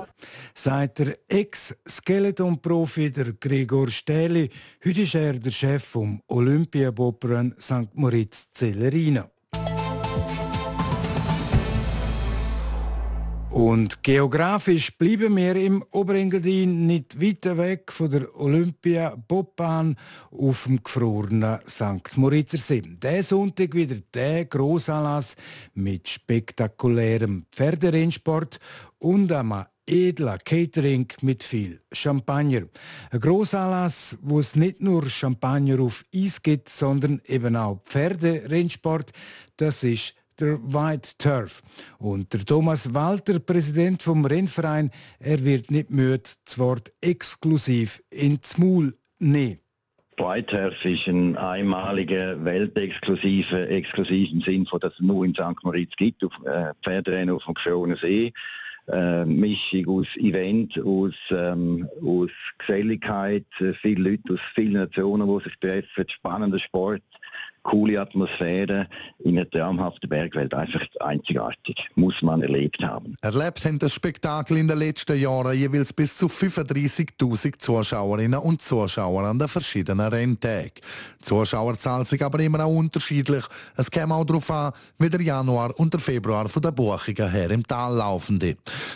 Sagt 0.55 0.99
der 0.99 1.17
Ex-Skeleton-Profi 1.29 3.13
Gregor 3.41 3.89
Stähli. 3.89 4.51
Heute 4.85 5.03
ist 5.03 5.15
er 5.15 5.35
der 5.35 5.51
Chef 5.51 5.85
vom 5.85 6.21
Olympiabobrennen 6.29 7.55
St. 7.59 7.95
Moritz 7.95 8.51
Zellerina. 8.53 9.32
Und 13.53 14.03
geografisch 14.03 14.97
bleiben 14.97 15.37
wir 15.37 15.57
im 15.57 15.85
Oberengadin 15.91 16.87
nicht 16.87 17.21
weit 17.21 17.45
weg 17.59 17.93
von 17.93 18.11
der 18.11 18.35
Olympia 18.41 19.15
Bobbahn 19.15 19.97
auf 20.31 20.65
dem 20.65 20.83
gefrorenen 20.83 21.59
St. 21.69 22.17
Moritzer 22.17 22.57
See. 22.57 22.81
Der 22.81 23.23
Sonntag 23.23 23.75
wieder 23.75 23.97
der 24.15 24.47
Grossanlass 24.47 25.37
mit 25.75 26.09
spektakulärem 26.09 27.45
Pferderennsport 27.53 28.59
und 28.99 29.31
einem 29.31 29.67
edler 29.87 30.39
Catering 30.39 31.09
mit 31.21 31.43
viel 31.43 31.83
Champagner. 31.93 32.63
Ein 33.11 33.21
Grossanlass, 33.21 34.17
wo 34.23 34.41
es 34.41 34.57
nicht 34.57 34.81
nur 34.81 35.11
Champagner 35.11 35.79
auf 35.81 36.07
Eis 36.15 36.41
gibt, 36.41 36.71
sondern 36.71 37.21
eben 37.27 37.57
auch 37.57 37.83
Pferderennsport. 37.85 39.13
Das 39.59 39.85
ist 39.85 40.15
der 40.43 40.59
White 40.63 41.11
Turf. 41.19 41.63
Und 41.99 42.33
der 42.33 42.45
Thomas 42.45 42.93
Walter, 42.93 43.39
Präsident 43.39 44.03
vom 44.03 44.25
Rennverein, 44.25 44.91
er 45.21 45.45
wird 45.45 45.71
nicht 45.71 45.91
müde, 45.91 46.31
das 46.45 46.59
Wort 46.59 46.93
exklusiv 47.01 48.03
ins 48.11 48.59
Maul 48.59 48.95
nehmen. 49.21 49.61
White 50.19 50.57
Turf 50.57 50.85
ist 50.85 51.07
ein 51.07 51.37
einmaliger 51.37 52.45
weltexklusiver, 52.45 53.69
exklusiv 53.71 54.33
im 54.33 54.41
Sinn 54.41 54.67
von, 54.67 54.81
dass 54.81 54.95
es 54.95 55.01
nur 55.01 55.25
in 55.25 55.33
St. 55.33 55.63
Moritz 55.63 55.95
gibt, 55.97 56.25
auf 56.25 56.33
äh, 56.45 56.75
Pferderennen 56.83 57.35
auf 57.35 57.45
dem 57.45 57.55
gefrorenen 57.55 57.97
See. 57.97 58.33
Äh, 58.89 59.25
Mischung 59.25 60.01
aus 60.01 60.09
Event, 60.17 60.77
aus, 60.85 61.15
ähm, 61.31 61.89
aus 62.05 62.31
Geselligkeit, 62.59 63.47
äh, 63.61 63.73
viele 63.75 64.11
Leute 64.11 64.35
aus 64.35 64.41
vielen 64.55 64.73
Nationen, 64.73 65.29
die 65.29 65.45
sich 65.45 65.57
treffen, 65.61 66.09
spannender 66.09 66.59
Sport, 66.59 67.03
coole 67.63 68.01
Atmosphäre 68.01 68.89
in 69.21 69.39
einer 69.39 69.49
traumhaften 69.49 70.09
Bergwelt. 70.09 70.53
Einfach 70.55 70.85
einzigartig. 71.01 71.89
Muss 71.95 72.23
man 72.23 72.43
erlebt 72.43 72.83
haben. 72.83 73.17
Erlebt 73.21 73.65
haben 73.65 73.79
das 73.79 73.93
Spektakel 73.93 74.57
in 74.59 74.69
den 74.69 74.79
letzten 74.79 75.19
Jahren 75.19 75.57
jeweils 75.57 75.93
bis 75.93 76.17
zu 76.17 76.27
35.000 76.27 77.59
Zuschauerinnen 77.59 78.41
und 78.41 78.61
Zuschauer 78.61 79.25
an 79.25 79.39
den 79.39 79.49
verschiedenen 79.49 80.09
Renntagen. 80.09 80.73
Die 81.21 81.25
Zuschauerzahl 81.25 82.05
sind 82.05 82.23
aber 82.23 82.41
immer 82.41 82.65
auch 82.65 82.77
unterschiedlich. 82.77 83.45
Es 83.77 83.91
käme 83.91 84.15
auch 84.15 84.25
darauf 84.25 84.51
an, 84.51 84.73
wie 84.99 85.09
der 85.09 85.23
Januar 85.23 85.79
und 85.79 85.93
der 85.93 86.01
Februar 86.01 86.49
von 86.49 86.63
den 86.63 86.75
Buchungen 86.75 87.31
her 87.31 87.51
im 87.51 87.67
Tal 87.67 87.95
laufen. 87.95 88.41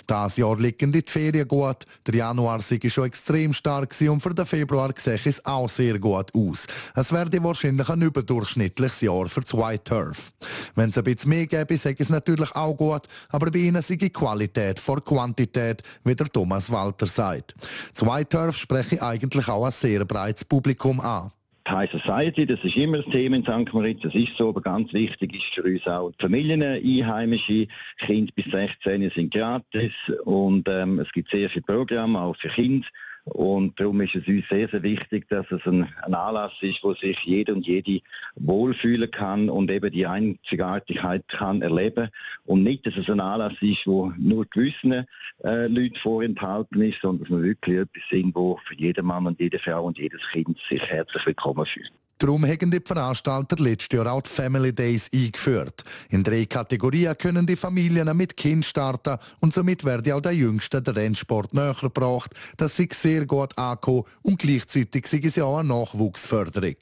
Das 0.06 0.36
Jahr 0.36 0.58
liegen 0.58 0.92
die 0.92 1.04
Ferien 1.06 1.46
gut. 1.46 1.86
Der 2.06 2.14
Januar 2.14 2.60
sei 2.60 2.80
schon 2.88 3.04
extrem 3.04 3.52
stark 3.52 3.94
und 4.00 4.20
für 4.20 4.34
den 4.34 4.46
Februar 4.46 4.92
sieht 4.96 5.26
es 5.26 5.44
auch 5.44 5.68
sehr 5.68 5.98
gut 5.98 6.34
aus. 6.34 6.66
Es 6.94 7.12
werde 7.12 7.42
wahrscheinlich 7.42 7.88
ein 7.88 8.02
Überdurchschnitt 8.02 8.55
durchschnittliches 8.56 9.00
Jahr 9.02 9.28
für 9.28 9.40
das 9.40 9.54
White 9.54 9.84
Turf. 9.84 10.32
Wenn 10.74 10.90
es 10.90 10.98
ein 10.98 11.04
bisschen 11.04 11.30
mehr 11.30 11.46
gäbe, 11.46 11.76
sage 11.76 11.96
es 11.98 12.08
natürlich 12.08 12.54
auch 12.54 12.74
gut, 12.74 13.02
aber 13.28 13.50
bei 13.50 13.58
ihnen 13.58 13.82
sei 13.82 13.96
Qualität 13.96 14.80
vor 14.80 15.04
Quantität, 15.04 15.82
wie 16.04 16.14
der 16.14 16.26
Thomas 16.26 16.70
Walter 16.70 17.06
sagt. 17.06 17.54
Das 17.92 18.06
White 18.06 18.28
Turf 18.28 18.56
spreche 18.56 19.02
eigentlich 19.02 19.48
auch 19.48 19.66
ein 19.66 19.72
sehr 19.72 20.04
breites 20.04 20.44
Publikum 20.44 21.00
an. 21.00 21.30
High 21.68 21.90
Society, 21.90 22.46
das 22.46 22.62
ist 22.62 22.76
immer 22.76 22.98
das 22.98 23.10
Thema 23.10 23.36
in 23.36 23.42
St. 23.42 23.74
Moritz, 23.74 24.00
das 24.00 24.14
ist 24.14 24.36
so, 24.36 24.50
aber 24.50 24.60
ganz 24.60 24.92
wichtig 24.92 25.34
ist 25.34 25.52
für 25.52 25.64
uns 25.64 25.84
auch 25.88 26.12
die 26.12 26.22
Familien, 26.22 26.62
Einheimische, 26.62 27.66
Kinder 27.98 28.32
bis 28.36 28.44
16 28.52 29.10
sind 29.10 29.34
gratis 29.34 29.92
und 30.24 30.68
ähm, 30.68 31.00
es 31.00 31.10
gibt 31.10 31.28
sehr 31.28 31.50
viele 31.50 31.64
Programme, 31.64 32.20
auch 32.20 32.36
für 32.36 32.50
Kinder 32.50 32.86
und 33.26 33.80
darum 33.80 34.00
ist 34.02 34.14
es 34.14 34.28
uns 34.28 34.48
sehr, 34.48 34.68
sehr 34.68 34.84
wichtig, 34.84 35.28
dass 35.28 35.50
es 35.50 35.66
ein, 35.66 35.92
ein 36.04 36.14
Anlass 36.14 36.52
ist, 36.60 36.84
wo 36.84 36.94
sich 36.94 37.18
jeder 37.24 37.54
und 37.54 37.66
jede 37.66 38.00
wohlfühlen 38.36 39.10
kann 39.10 39.50
und 39.50 39.68
eben 39.68 39.90
die 39.90 40.06
Einzigartigkeit 40.06 41.26
kann 41.26 41.60
erleben. 41.60 42.08
Und 42.44 42.62
nicht, 42.62 42.86
dass 42.86 42.96
es 42.96 43.10
ein 43.10 43.18
Anlass 43.18 43.54
ist, 43.60 43.84
wo 43.84 44.12
nur 44.16 44.46
gewissen 44.46 45.06
äh, 45.42 45.66
Leuten 45.66 45.96
vorenthalten 45.96 46.80
ist, 46.82 47.00
sondern 47.00 47.24
dass 47.28 47.36
wir 47.36 47.42
wirklich 47.42 47.78
etwas 47.78 48.08
sind, 48.08 48.32
wo 48.36 48.60
für 48.64 48.76
jeden 48.76 49.04
Mann 49.04 49.26
und 49.26 49.40
jede 49.40 49.58
Frau 49.58 49.84
und 49.84 49.98
jedes 49.98 50.22
Kind 50.28 50.56
sich 50.60 50.82
herzlich 50.88 51.26
willkommen 51.26 51.66
fühlt. 51.66 51.92
Darum 52.18 52.46
haben 52.46 52.70
die 52.70 52.80
Veranstalter 52.82 53.56
letztes 53.62 53.94
Jahr 53.94 54.10
auch 54.10 54.22
die 54.22 54.30
Family 54.30 54.72
Days 54.72 55.10
eingeführt. 55.12 55.84
In 56.08 56.24
drei 56.24 56.46
Kategorien 56.46 57.16
können 57.18 57.46
die 57.46 57.56
Familien 57.56 58.16
mit 58.16 58.38
Kind 58.38 58.64
starten 58.64 59.18
und 59.40 59.52
somit 59.52 59.84
werde 59.84 60.14
auch 60.14 60.22
der 60.22 60.32
Jüngste 60.32 60.80
der 60.80 60.96
Rennsport 60.96 61.52
näher 61.52 61.76
gebracht. 61.78 62.30
Das 62.56 62.78
ist 62.78 62.94
sehr 62.94 63.26
gut 63.26 63.58
angekommen 63.58 64.04
und 64.22 64.38
gleichzeitig 64.38 65.06
sei 65.06 65.20
es 65.24 65.38
auch 65.38 65.58
eine 65.58 65.68
Nachwuchsförderung. 65.68 66.76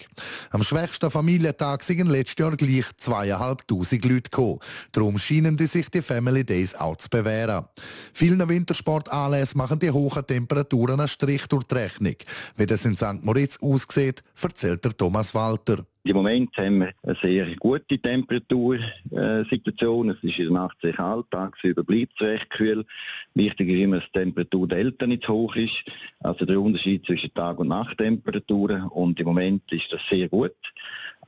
Am 0.50 0.62
schwächsten 0.62 1.10
Familientag 1.10 1.82
sind 1.82 2.06
letztes 2.06 2.38
Jahr 2.38 2.56
gleich 2.56 2.86
zweieinhalbtausend 2.96 4.04
Leute 4.04 4.30
gekommen. 4.30 4.60
Darum 4.92 5.18
scheinen 5.18 5.56
die 5.56 5.66
sich 5.66 5.88
die 5.90 6.02
Family 6.02 6.44
Days 6.44 6.76
auch 6.76 6.96
zu 6.96 7.08
bewähren. 7.08 7.64
Vielen 8.12 8.48
Wintersportanlässen 8.48 9.58
machen 9.58 9.80
die 9.80 9.90
hohen 9.90 10.24
Temperaturen 10.24 11.00
einen 11.00 11.08
Strich 11.08 11.48
durch 11.48 11.64
die 11.64 11.74
Rechnung. 11.74 12.16
Wie 12.56 12.66
das 12.66 12.84
in 12.84 12.94
St. 12.96 13.22
Moritz 13.22 13.58
aussieht, 13.60 14.22
erzählt 14.40 14.84
der 14.84 14.96
Thomas 14.96 15.23
Walter. 15.32 15.86
Im 16.06 16.16
Moment 16.16 16.54
haben 16.58 16.80
wir 16.80 16.92
eine 17.02 17.14
sehr 17.14 17.46
gute 17.56 17.98
Temperatursituation. 17.98 20.10
Es 20.10 20.22
ist 20.22 20.38
in 20.38 20.52
der 20.52 20.52
Nacht 20.52 20.76
sehr 20.82 20.92
kalt, 20.92 21.30
tagsüber 21.30 21.82
bleibt 21.82 22.20
es 22.20 22.26
recht 22.26 22.50
kühl. 22.50 22.84
Wichtig 23.34 23.70
ist 23.70 23.80
immer, 23.80 24.00
dass 24.00 24.12
die 24.12 24.18
Temperatur 24.18 24.68
Delta 24.68 25.06
nicht 25.06 25.22
zu 25.22 25.32
hoch 25.32 25.56
ist. 25.56 25.82
Also 26.20 26.44
der 26.44 26.60
Unterschied 26.60 27.06
zwischen 27.06 27.32
Tag- 27.32 27.58
und 27.58 27.68
Nachttemperaturen. 27.68 28.82
Und 28.88 29.18
im 29.18 29.26
Moment 29.26 29.62
ist 29.72 29.94
das 29.94 30.06
sehr 30.06 30.28
gut. 30.28 30.52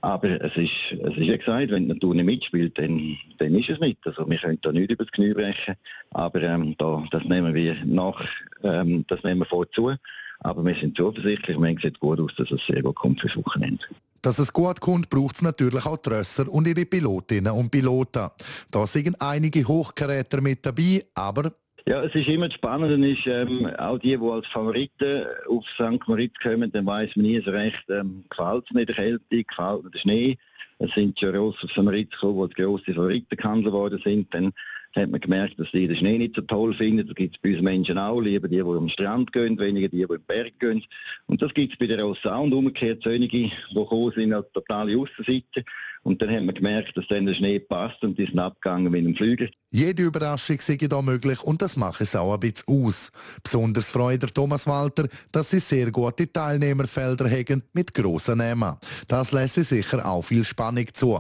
Aber 0.03 0.43
es 0.43 0.55
ist, 0.57 0.93
es 0.93 1.17
ist 1.17 1.19
wie 1.21 1.39
gesagt, 1.39 1.71
wenn 1.71 1.85
die 1.85 1.95
Natur 1.95 2.15
nicht 2.15 2.27
mitspielt, 2.27 2.79
dann, 2.79 3.17
dann 3.39 3.55
ist 3.55 3.71
es 3.71 3.81
nicht. 3.81 4.07
Also 4.07 4.29
wir 4.29 4.37
können 4.37 4.59
da 4.61 4.73
nicht 4.73 4.91
über 4.91 5.05
das 5.05 5.13
Knie 5.13 5.33
brechen. 5.33 5.77
Aber 6.11 6.43
ähm, 6.43 6.75
da, 6.77 7.03
das 7.11 7.25
nehmen 7.25 7.55
wir 7.55 7.77
nach, 7.87 8.23
ähm, 8.63 9.07
das 9.09 9.23
nehmen 9.23 9.41
wir 9.41 9.47
vorzu. 9.47 9.95
Aber 10.40 10.64
wir 10.64 10.75
sind 10.75 10.96
zuversichtlich, 10.96 11.59
wir 11.59 11.77
sieht 11.81 12.01
gut 12.01 12.20
aus, 12.20 12.35
dass 12.37 12.51
es 12.51 12.66
sehr 12.66 12.83
gut 12.83 12.96
kommt 12.96 13.20
fürs 13.20 13.37
Wochenende. 13.37 13.85
Dass 14.22 14.38
es 14.38 14.53
gut 14.53 14.81
kommt, 14.81 15.09
braucht 15.09 15.37
es 15.37 15.42
natürlich 15.42 15.87
auch 15.87 15.99
die 15.99 16.11
Rösser 16.11 16.49
und 16.49 16.66
ihre 16.66 16.85
Pilotinnen 16.85 17.53
und 17.53 17.70
Piloten. 17.70 18.29
Da 18.70 18.87
sind 18.87 19.20
einige 19.20 19.66
Hochkaräter 19.66 20.40
mit 20.40 20.66
dabei, 20.66 21.05
aber 21.14 21.53
ja, 21.88 22.03
es 22.03 22.16
ist 22.16 22.27
immer 22.27 22.51
spannend, 22.51 23.05
ist, 23.05 23.29
ähm, 23.29 23.64
auch 23.79 23.99
die, 23.99 24.18
die 24.18 24.29
als 24.29 24.49
Favoriten 24.49 25.25
auf 25.49 25.64
St. 25.68 26.09
Moritz 26.09 26.35
kommen, 26.42 26.72
dann 26.72 26.85
weiß 26.85 27.14
man 27.14 27.27
nie 27.27 27.40
so 27.40 27.53
recht, 27.53 27.85
ähm, 27.90 28.25
gefällt 28.29 28.64
es 28.66 28.75
nicht 28.75 28.88
der 28.88 28.96
Kälte, 28.96 29.44
gefällt 29.44 29.85
mir 29.85 29.90
der 29.90 29.99
Schnee. 30.01 30.38
Es 30.79 30.92
sind 30.92 31.19
schon 31.19 31.35
Ross 31.35 31.62
auf 31.64 31.71
St. 31.71 31.83
Moritz 31.83 32.12
gekommen, 32.12 32.49
die 32.51 32.62
grosse 32.62 32.92
Favoriten 32.92 33.37
gehandelt 33.37 33.73
worden 33.73 34.01
sind. 34.03 34.33
Dann 34.35 34.53
hat 34.95 35.11
man 35.11 35.21
gemerkt, 35.21 35.59
dass 35.59 35.71
die 35.71 35.87
den 35.87 35.97
Schnee 35.97 36.19
nicht 36.19 36.37
so 36.37 36.42
toll 36.42 36.75
finden. 36.75 37.07
Das 37.07 37.14
gibt 37.14 37.37
es 37.37 37.42
bei 37.42 37.53
uns 37.53 37.62
Menschen 37.62 37.99
auch. 37.99 38.21
Lieber 38.21 38.49
die, 38.49 38.57
die 38.57 38.62
am 38.62 38.88
Strand 38.88 39.33
gehen, 39.33 39.59
weniger 39.59 39.88
die, 39.88 40.07
die 40.07 40.14
im 40.14 40.23
Berg 40.27 40.59
gehen. 40.59 40.83
Und 41.27 41.42
das 41.42 41.53
gibt 41.55 41.73
es 41.73 41.79
bei 41.79 41.87
den 41.87 42.01
Rossen 42.01 42.31
auch. 42.31 42.45
Und 42.45 42.53
umgekehrt 42.53 43.07
einige, 43.07 43.38
die 43.38 43.53
gekommen 43.75 44.12
sind, 44.14 44.33
als 44.33 44.51
totale 44.53 44.99
Aussenseiter. 44.99 45.62
Und 46.03 46.23
dann 46.23 46.31
hat 46.31 46.45
man 46.45 46.55
gemerkt, 46.55 46.97
dass 46.97 47.09
dann 47.09 47.27
der 47.27 47.35
Schnee 47.35 47.59
passt 47.59 48.03
und 48.05 48.16
die 48.16 48.27
sind 48.27 48.38
abgegangen 48.38 48.92
mit 48.92 49.05
dem 49.05 49.16
Flüger. 49.16 49.49
Jede 49.73 50.05
Überraschung 50.05 50.61
sei 50.61 50.77
da 50.77 51.03
möglich 51.03 51.42
und 51.42 51.61
das 51.61 51.77
macht 51.77 52.01
es 52.01 52.14
auch 52.14 52.33
ein 52.33 52.40
bisschen 52.40 52.87
aus. 52.87 53.11
Besonders 53.42 53.90
freut 53.90 54.23
der 54.23 54.33
Thomas 54.33 54.69
Walter, 54.69 55.09
dass 55.33 55.51
sie 55.51 55.59
sehr 55.59 55.90
gute 55.90 56.33
Teilnehmerfelder 56.33 57.29
haben 57.29 57.64
mit 57.73 57.92
grossen 57.92 58.38
Namen. 58.38 58.77
Das 59.09 59.33
lässt 59.33 59.57
sicher 59.57 60.07
auch 60.07 60.23
viel 60.23 60.45
Spannung 60.47 60.87
zu. 60.93 61.19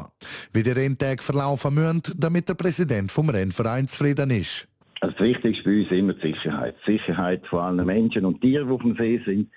Wie 0.52 0.62
die 0.62 0.70
Renntage 0.70 1.22
verlaufen 1.22 1.74
müssen, 1.74 2.02
damit 2.16 2.48
der 2.48 2.54
Präsident 2.54 3.12
vom 3.12 3.28
Rennverein 3.28 3.88
zufrieden 3.88 4.30
ist. 4.30 4.68
Also 5.00 5.14
das 5.16 5.26
Wichtigste 5.26 5.64
bei 5.64 5.70
uns 5.78 5.86
ist 5.86 5.92
immer 5.92 6.12
die 6.14 6.32
Sicherheit. 6.32 6.74
Die 6.86 6.92
Sicherheit 6.92 7.46
von 7.46 7.60
allen 7.60 7.86
Menschen 7.86 8.24
und 8.24 8.40
Tieren, 8.40 8.68
die 8.68 8.74
auf 8.74 8.82
dem 8.82 8.96
See 8.96 9.20
sind. 9.24 9.50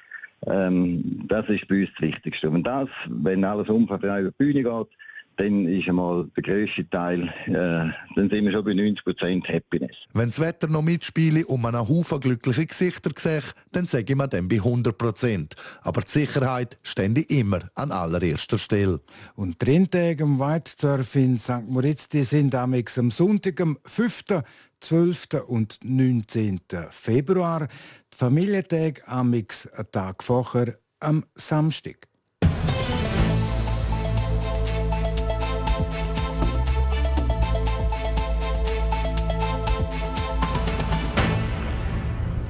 Ähm, 0.46 1.24
das 1.28 1.48
ist 1.50 1.68
bei 1.68 1.82
uns 1.82 1.90
das 1.98 2.02
Wichtigste. 2.02 2.50
Und 2.50 2.64
das, 2.64 2.90
wenn 3.08 3.44
alles 3.44 3.70
umvertreibt 3.70 4.22
über 4.22 4.32
die 4.32 4.54
Bühne 4.54 4.64
geht, 4.64 4.88
dann 5.40 5.68
ist 5.68 5.88
einmal 5.88 6.28
der 6.36 6.44
grösste 6.44 6.88
Teil, 6.90 7.34
äh, 7.46 7.52
dann 7.52 8.30
sind 8.30 8.46
wir 8.46 8.52
schon 8.52 8.66
bei 8.66 8.72
90% 8.72 9.48
Happiness. 9.48 9.96
Wenn 10.14 10.30
das 10.30 10.40
Wetter 10.40 10.68
noch 10.68 10.82
mitspiele 10.82 11.46
und 11.46 11.62
man 11.62 11.76
einen 11.76 11.88
Haufen 11.88 12.20
glückliche 12.20 12.66
Gesichter 12.66 13.12
sieht, 13.16 13.54
dann 13.72 13.88
sage 13.88 14.06
ich 14.10 14.16
mir 14.16 14.28
dann 14.28 14.50
bei 14.50 14.58
100%. 14.58 15.54
Aber 15.82 16.02
die 16.02 16.12
Sicherheit 16.12 16.78
stände 16.84 17.22
immer 17.22 17.70
an 17.76 17.92
allererster 17.92 18.58
Stelle. 18.58 19.00
Und 19.36 19.62
die 19.62 19.72
Renntage 19.72 20.24
am 20.24 20.40
Whiteturf 20.40 21.16
in 21.16 21.40
St. 21.40 21.68
Moritz 21.68 22.10
die 22.10 22.24
sind 22.24 22.54
am 22.54 22.76
Sonntag, 23.10 23.62
am 23.62 23.78
5., 23.86 24.24
12. 24.82 25.28
und 25.48 25.80
19. 25.84 26.60
Februar. 26.92 27.68
Die 28.14 28.18
Familientage 28.18 29.08
am 29.08 29.34
Tag 29.92 30.24
vorher 30.24 30.78
am 31.00 31.24
Samstag. 31.36 32.09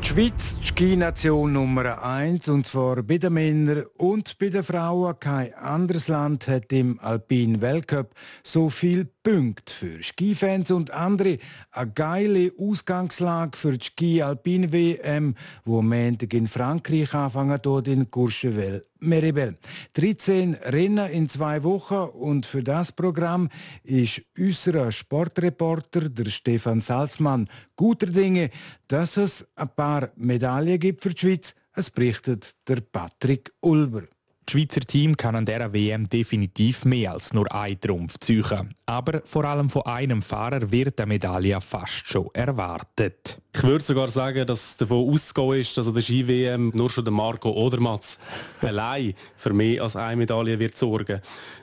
Die 0.10 0.16
Schweiz, 0.16 0.58
die 0.58 0.66
Ski-Nation 0.66 1.54
Nummer 1.54 2.04
1, 2.04 2.50
und 2.50 2.66
zwar 2.66 3.04
bei 3.04 3.20
den 3.20 3.32
Männern 3.32 3.86
und 3.96 4.40
bei 4.40 4.50
den 4.50 4.64
Frauen. 4.64 5.20
Kein 5.20 5.54
anderes 5.54 6.08
Land 6.08 6.48
hat 6.48 6.74
im 6.74 7.00
Alpine 7.00 7.62
Weltcup 7.62 8.16
so 8.42 8.72
viel 8.72 9.06
Punkte 9.22 9.72
für 9.72 10.02
Skifans 10.02 10.72
und 10.72 10.90
andere. 10.90 11.38
Eine 11.70 11.92
geile 11.92 12.52
Ausgangslage 12.58 13.56
für 13.56 13.78
die 13.78 13.86
Ski-Alpine-WM, 13.86 15.36
wo 15.64 15.78
am 15.78 15.90
Montag 15.90 16.34
in 16.34 16.48
Frankreich 16.48 17.14
anfangen, 17.14 17.60
dort 17.62 17.88
in 17.88 18.10
Courchevel. 18.10 18.89
Meribel. 19.00 19.58
13 19.94 20.56
Rennen 20.56 21.10
in 21.10 21.30
zwei 21.30 21.64
Wochen 21.64 22.10
und 22.18 22.46
für 22.46 22.64
das 22.64 22.92
Programm 22.92 23.50
ist 23.84 24.22
unser 24.38 24.92
Sportreporter, 24.92 26.10
der 26.10 26.30
Stefan 26.30 26.82
Salzmann, 26.82 27.50
guter 27.76 28.08
Dinge, 28.08 28.50
dass 28.88 29.18
es 29.18 29.48
ein 29.56 29.70
paar 29.76 30.10
Medaillen 30.16 30.80
gibt 30.80 31.04
für 31.04 31.10
die 31.10 31.20
Schweiz. 31.20 31.56
Es 31.74 31.90
berichtet 31.90 32.56
der 32.68 32.82
Patrick 32.82 33.54
Ulber. 33.62 34.04
Das 34.50 34.54
Schweizer 34.54 34.82
Team 34.82 35.16
kann 35.16 35.36
an 35.36 35.46
dieser 35.46 35.72
WM 35.72 36.10
definitiv 36.10 36.84
mehr 36.84 37.12
als 37.12 37.34
nur 37.34 37.54
einen 37.54 37.80
Trumpf 37.80 38.18
ziehen. 38.18 38.74
Aber 38.88 39.22
vor 39.24 39.46
allem 39.46 39.70
von 39.70 39.86
einem 39.86 40.24
Fahrer 40.24 40.72
wird 40.72 41.00
eine 41.00 41.08
Medaille 41.10 41.62
fast 41.62 42.08
schon 42.08 42.30
erwartet. 42.34 43.40
Ich 43.52 43.64
würde 43.64 43.84
sogar 43.84 44.10
sagen, 44.10 44.46
dass 44.46 44.78
davon 44.78 45.12
auszugehen 45.12 45.62
ist, 45.62 45.76
dass 45.76 45.88
an 45.88 45.96
der 45.96 46.02
Ski-WM 46.02 46.72
nur 46.76 46.90
schon 46.90 47.04
der 47.04 47.12
Marco 47.12 47.50
Odermatz 47.50 48.20
allein 48.62 49.16
für 49.36 49.54
mehr 49.54 49.82
als 49.82 49.96
eine 49.96 50.18
Medaille 50.18 50.60
wird 50.60 50.78
sorgen. 50.78 51.20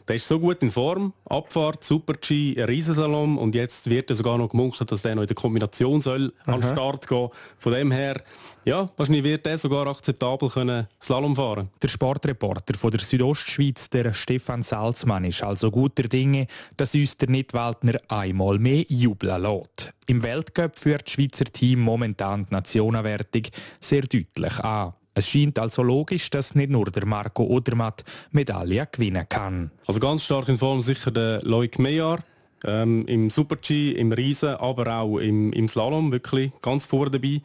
Der 0.09 0.17
ist 0.17 0.27
so 0.27 0.39
gut 0.41 0.63
in 0.63 0.71
Form, 0.71 1.13
Abfahrt, 1.25 1.85
Super-G, 1.85 2.61
Riesensalon 2.61 3.39
und 3.39 3.55
jetzt 3.55 3.89
wird 3.89 4.11
er 4.11 4.17
sogar 4.17 4.37
noch 4.37 4.51
gemunkelt, 4.51 4.91
dass 4.91 5.05
er 5.05 5.15
noch 5.15 5.23
in 5.23 5.29
der 5.29 5.37
Kombination 5.37 6.01
soll 6.01 6.33
an 6.45 6.61
den 6.61 6.71
Start 6.71 7.07
gehen. 7.07 7.29
Von 7.57 7.73
dem 7.73 7.93
her, 7.93 8.21
ja, 8.65 8.91
wahrscheinlich 8.97 9.25
wird 9.25 9.47
er 9.47 9.57
sogar 9.57 9.87
akzeptabel 9.87 10.51
können 10.51 10.89
Slalom 11.01 11.37
fahren. 11.37 11.71
Der 11.81 11.89
Sportreporter 11.89 12.75
von 12.75 12.91
der 12.91 13.01
Südostschweiz, 13.01 13.89
der 13.91 14.13
Stefan 14.13 14.65
Salzmann, 14.65 15.25
ist 15.25 15.43
also 15.43 15.71
guter 15.71 16.03
Dinge, 16.03 16.49
dass 16.77 16.97
uns 16.97 17.17
der 17.17 17.31
Nidwaldner 17.31 18.01
einmal 18.09 18.59
mehr 18.59 18.85
jubeln 18.89 19.43
lässt. 19.43 19.96
Im 20.07 20.23
Weltcup 20.23 20.79
führt 20.79 21.07
das 21.07 21.13
Schweizer 21.13 21.47
Team 21.47 21.81
momentan 21.81 22.47
die 22.47 22.55
Nationenwertung 22.55 23.43
sehr 23.81 24.03
deutlich 24.03 24.61
an. 24.61 24.93
Es 25.15 25.29
scheint 25.29 25.59
also 25.59 25.83
logisch, 25.83 26.31
dass 26.31 26.55
nicht 26.55 26.71
nur 26.71 26.91
der 26.91 27.07
Marco 27.07 27.43
Odermatt 27.43 28.05
Medaille 28.31 28.87
gewinnen 28.93 29.27
kann. 29.29 29.71
Also 29.87 29.99
ganz 29.99 30.23
stark 30.23 30.49
in 30.49 30.59
Form 30.59 30.83
sicher 30.83 31.11
der 31.11 31.41
Loic 31.43 31.79
Meyer. 31.79 32.19
Ähm, 32.65 33.07
Im 33.07 33.31
Super-G, 33.31 33.93
im 33.93 34.13
Riesen, 34.13 34.57
aber 34.57 35.01
auch 35.01 35.19
im, 35.19 35.53
im 35.53 35.69
Slalom 35.69 36.13
wirklich 36.13 36.53
ganz 36.63 36.87
vorne 36.87 37.11
dabei. 37.11 37.41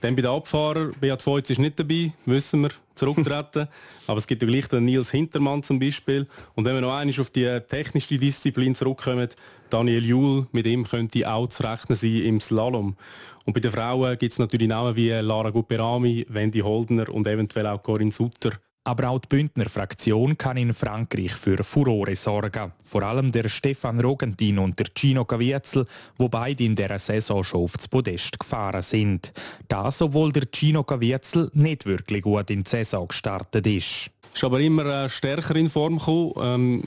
Dann 0.00 0.16
bei 0.16 0.22
den 0.22 0.30
Abfahrern, 0.30 0.94
Beat 1.00 1.22
Feutz 1.22 1.50
ist 1.50 1.58
nicht 1.58 1.78
dabei, 1.78 2.12
wissen 2.26 2.62
wir, 2.62 2.70
zurücktreten. 2.96 3.68
Aber 4.06 4.18
es 4.18 4.26
gibt 4.26 4.42
ja 4.42 4.48
gleich 4.48 4.68
den 4.68 4.84
Nils 4.84 5.10
Hintermann 5.10 5.62
zum 5.62 5.78
Beispiel. 5.78 6.26
Und 6.54 6.64
wenn 6.64 6.74
wir 6.74 6.80
noch 6.80 6.94
einmal 6.96 7.20
auf 7.20 7.30
die 7.30 7.60
technische 7.68 8.18
Disziplin 8.18 8.74
zurückkommen, 8.74 9.28
Daniel 9.70 10.04
Juhl, 10.04 10.46
mit 10.52 10.66
ihm 10.66 10.84
könnte 10.84 11.30
auch 11.30 11.48
zu 11.48 11.62
rechnen 11.62 11.96
sein 11.96 12.22
im 12.22 12.40
Slalom. 12.40 12.96
Und 13.44 13.52
bei 13.52 13.60
den 13.60 13.70
Frauen 13.70 14.18
gibt 14.18 14.32
es 14.32 14.38
natürlich 14.38 14.68
Namen 14.68 14.96
wie 14.96 15.10
Lara 15.10 15.50
Guperami, 15.50 16.26
Wendy 16.28 16.60
Holdner 16.60 17.08
und 17.08 17.26
eventuell 17.26 17.68
auch 17.68 17.82
Corinne 17.82 18.12
Sutter. 18.12 18.52
Aber 18.86 19.08
auch 19.08 19.18
die 19.18 19.26
Bündner 19.26 19.68
Fraktion 19.68 20.38
kann 20.38 20.56
in 20.56 20.72
Frankreich 20.72 21.32
für 21.32 21.64
Furore 21.64 22.14
sorgen. 22.14 22.70
Vor 22.84 23.02
allem 23.02 23.32
der 23.32 23.48
Stefan 23.48 23.98
Rogentin 23.98 24.60
und 24.60 24.78
der 24.78 24.86
Gino 24.94 25.24
Caviezel, 25.24 25.86
wo 26.16 26.28
beide 26.28 26.62
in 26.62 26.76
dieser 26.76 27.00
Saison 27.00 27.42
schon 27.42 27.62
aufs 27.62 27.88
Podest 27.88 28.38
gefahren 28.38 28.82
sind. 28.82 29.32
Das, 29.66 30.00
obwohl 30.00 30.30
der 30.30 30.44
Gino 30.52 30.84
Caviezel 30.84 31.50
nicht 31.52 31.84
wirklich 31.84 32.22
gut 32.22 32.48
in 32.48 32.62
die 32.62 32.70
Saison 32.70 33.08
gestartet 33.08 33.66
ist. 33.66 34.12
Ist 34.36 34.44
aber 34.44 34.60
immer 34.60 34.84
äh, 34.84 35.08
stärker 35.08 35.56
in 35.56 35.70
Form 35.70 35.96
gekommen. 35.96 36.34
Ähm, 36.42 36.82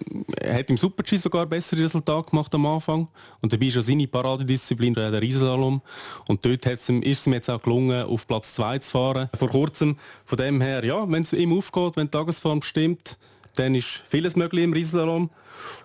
hat 0.55 0.69
im 0.69 0.77
Super-G 0.77 1.17
sogar 1.17 1.47
bessere 1.47 1.81
Resultate 1.81 2.29
gemacht 2.29 2.53
am 2.53 2.67
Anfang. 2.67 3.09
Und 3.41 3.51
dabei 3.51 3.65
ist 3.65 3.73
schon 3.73 3.81
seine 3.81 4.05
Paradedisziplin 4.05 4.93
der 4.93 5.19
Riesensalom. 5.19 5.81
Und 6.27 6.45
dort 6.45 6.63
ist 6.67 6.89
es 6.91 7.25
ihm 7.25 7.33
jetzt 7.33 7.49
auch 7.49 7.59
gelungen, 7.59 8.03
auf 8.03 8.27
Platz 8.27 8.53
2 8.53 8.77
zu 8.77 8.91
fahren. 8.91 9.29
Vor 9.35 9.49
kurzem, 9.49 9.97
von 10.25 10.37
dem 10.37 10.61
her, 10.61 10.85
ja, 10.85 11.11
wenn 11.11 11.23
es 11.23 11.33
ihm 11.33 11.57
aufgeht, 11.57 11.97
wenn 11.97 12.05
die 12.05 12.11
Tagesform 12.11 12.61
stimmt, 12.61 13.17
dann 13.55 13.73
ist 13.73 14.03
vieles 14.07 14.35
möglich 14.35 14.65
im 14.65 14.73
Riesenslalom. 14.73 15.31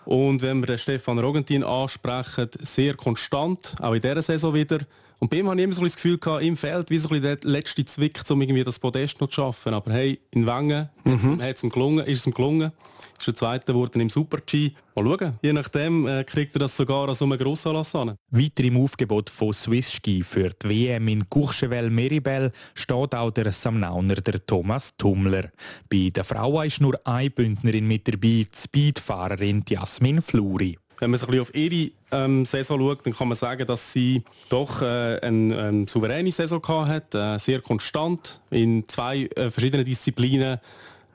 Und 0.05 0.43
wenn 0.43 0.61
wir 0.61 0.67
den 0.67 0.79
Stefan 0.79 1.19
Rogentin 1.19 1.65
ansprechen, 1.65 2.51
sehr 2.61 2.95
konstant, 2.95 3.75
auch 3.81 3.95
in 3.95 4.03
dieser 4.03 4.21
Saison 4.21 4.53
wieder. 4.53 4.81
Und 5.19 5.31
bei 5.31 5.39
ihm 5.39 5.49
habe 5.49 5.59
ich 5.59 5.65
immer 5.65 5.73
so 5.73 5.83
das 5.83 5.95
Gefühl 5.95 6.19
gehabt, 6.19 6.43
ihm 6.43 6.57
fehlt 6.57 6.91
wie 6.91 6.99
so 6.99 7.09
ein 7.09 7.23
der 7.23 7.39
letzte 7.43 7.85
Zwick, 7.85 8.21
um 8.29 8.43
irgendwie 8.43 8.63
das 8.63 8.79
Podest 8.79 9.21
noch 9.21 9.29
zu 9.29 9.35
schaffen. 9.35 9.75
Aber 9.75 9.93
hey, 9.93 10.21
in 10.31 10.47
Wengen 10.47 10.89
mhm. 11.05 11.43
hat 11.43 11.57
es 11.57 11.63
ihm 11.63 11.71
gelungen, 11.71 12.05
ist 12.07 12.21
es 12.21 12.27
ihm 12.27 12.35
gelungen. 12.35 12.73
Ist 13.19 13.27
der 13.27 13.35
Zweite 13.35 13.67
geworden 13.67 14.01
im 14.01 14.11
Super-G. 14.11 14.73
Mal 14.95 15.05
schauen, 15.05 15.39
je 15.43 15.53
nachdem 15.53 16.07
äh, 16.07 16.25
kriegt 16.25 16.57
er 16.57 16.61
das 16.61 16.77
sogar 16.77 17.09
als 17.09 17.23
einem 17.23 17.39
Grossanlass 17.39 17.95
an. 17.95 18.17
Weiter 18.31 18.65
im 18.65 18.77
Aufgebot 18.77 19.31
von 19.31 19.53
Swiss 19.53 19.93
Ski 19.93 20.23
für 20.23 20.51
die 20.51 20.69
WM 20.69 21.09
in 21.09 21.29
Courchevel-Meribel 21.29 22.53
steht 22.75 23.15
auch 23.15 23.31
der 23.31 23.53
Samnauner 23.53 24.17
der 24.17 24.45
Thomas 24.45 24.97
Tummler. 24.97 25.51
Bei 25.91 26.11
den 26.11 26.25
Frauen 26.25 26.67
ist 26.67 26.81
nur 26.81 27.01
eine 27.05 27.31
Bündnerin 27.31 27.89
mit 27.89 28.07
dabei, 28.07 28.19
die 28.19 28.49
Speedfahrerin 28.55 29.65
Jasmin 29.69 30.21
Fluri. 30.21 30.79
Wenn 30.99 31.11
man 31.11 31.19
sich 31.19 31.29
ein 31.29 31.41
auf 31.41 31.55
ihre 31.55 31.91
ähm, 32.13 32.45
Saison 32.45 32.79
schaut, 32.79 33.07
dann 33.07 33.13
kann 33.13 33.29
man 33.29 33.37
sagen, 33.37 33.67
dass 33.67 33.93
sie 33.93 34.23
doch 34.49 34.83
äh, 34.83 35.19
eine, 35.21 35.59
eine 35.59 35.89
souveräne 35.89 36.31
Saison 36.31 36.63
hat, 36.87 37.15
äh, 37.15 37.39
sehr 37.39 37.61
konstant 37.61 38.41
in 38.51 38.89
zwei 38.89 39.25
äh, 39.37 39.51
verschiedenen 39.51 39.85
Disziplinen 39.85 40.59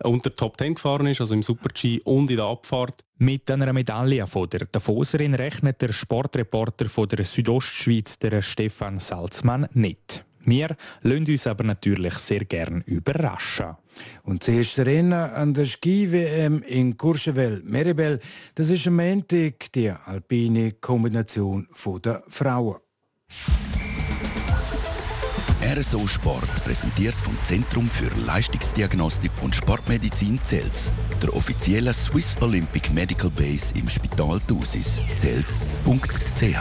unter 0.03 0.33
Top 0.33 0.57
10 0.57 0.75
gefahren 0.75 1.07
ist, 1.07 1.21
also 1.21 1.33
im 1.33 1.43
Super-G 1.43 2.01
und 2.03 2.29
in 2.29 2.37
der 2.37 2.45
Abfahrt. 2.45 3.03
Mit 3.17 3.51
einer 3.51 3.73
Medaille 3.73 4.25
von 4.27 4.49
der 4.49 4.65
Davoserin 4.65 5.33
rechnet 5.33 5.81
der 5.81 5.91
Sportreporter 5.91 6.87
von 6.87 7.07
der 7.09 7.25
Südostschweiz, 7.25 8.17
der 8.19 8.41
Stefan 8.41 8.99
Salzmann, 8.99 9.67
nicht. 9.73 10.23
Wir 10.45 10.75
lassen 11.01 11.29
uns 11.29 11.47
aber 11.47 11.63
natürlich 11.63 12.13
sehr 12.15 12.45
gern 12.45 12.81
überraschen. 12.85 13.75
Und 14.23 14.41
das 14.41 14.55
erste 14.55 14.85
Rennen 14.85 15.13
an 15.13 15.53
der 15.53 15.65
Ski-WM 15.65 16.63
in 16.63 16.97
Courchevel-Meribel, 16.97 18.19
das 18.55 18.69
ist 18.69 18.87
am 18.87 18.95
Montag 18.95 19.71
die 19.73 19.89
alpine 19.89 20.73
Kombination 20.73 21.67
der 22.03 22.23
Frauen. 22.27 22.77
RSO 25.61 26.07
Sport 26.07 26.49
präsentiert 26.63 27.15
vom 27.15 27.37
Zentrum 27.43 27.89
für 27.89 28.09
Leistungsdiagnostik 28.25 29.31
und 29.41 29.53
Sportmedizin 29.53 30.39
Zels, 30.43 30.93
der 31.21 31.35
offiziellen 31.35 31.93
Swiss 31.93 32.37
Olympic 32.41 32.91
Medical 32.93 33.29
Base 33.29 33.73
im 33.75 33.87
Spital 33.89 34.39
Thusis. 34.47 35.03
Zels.ch 35.17 36.55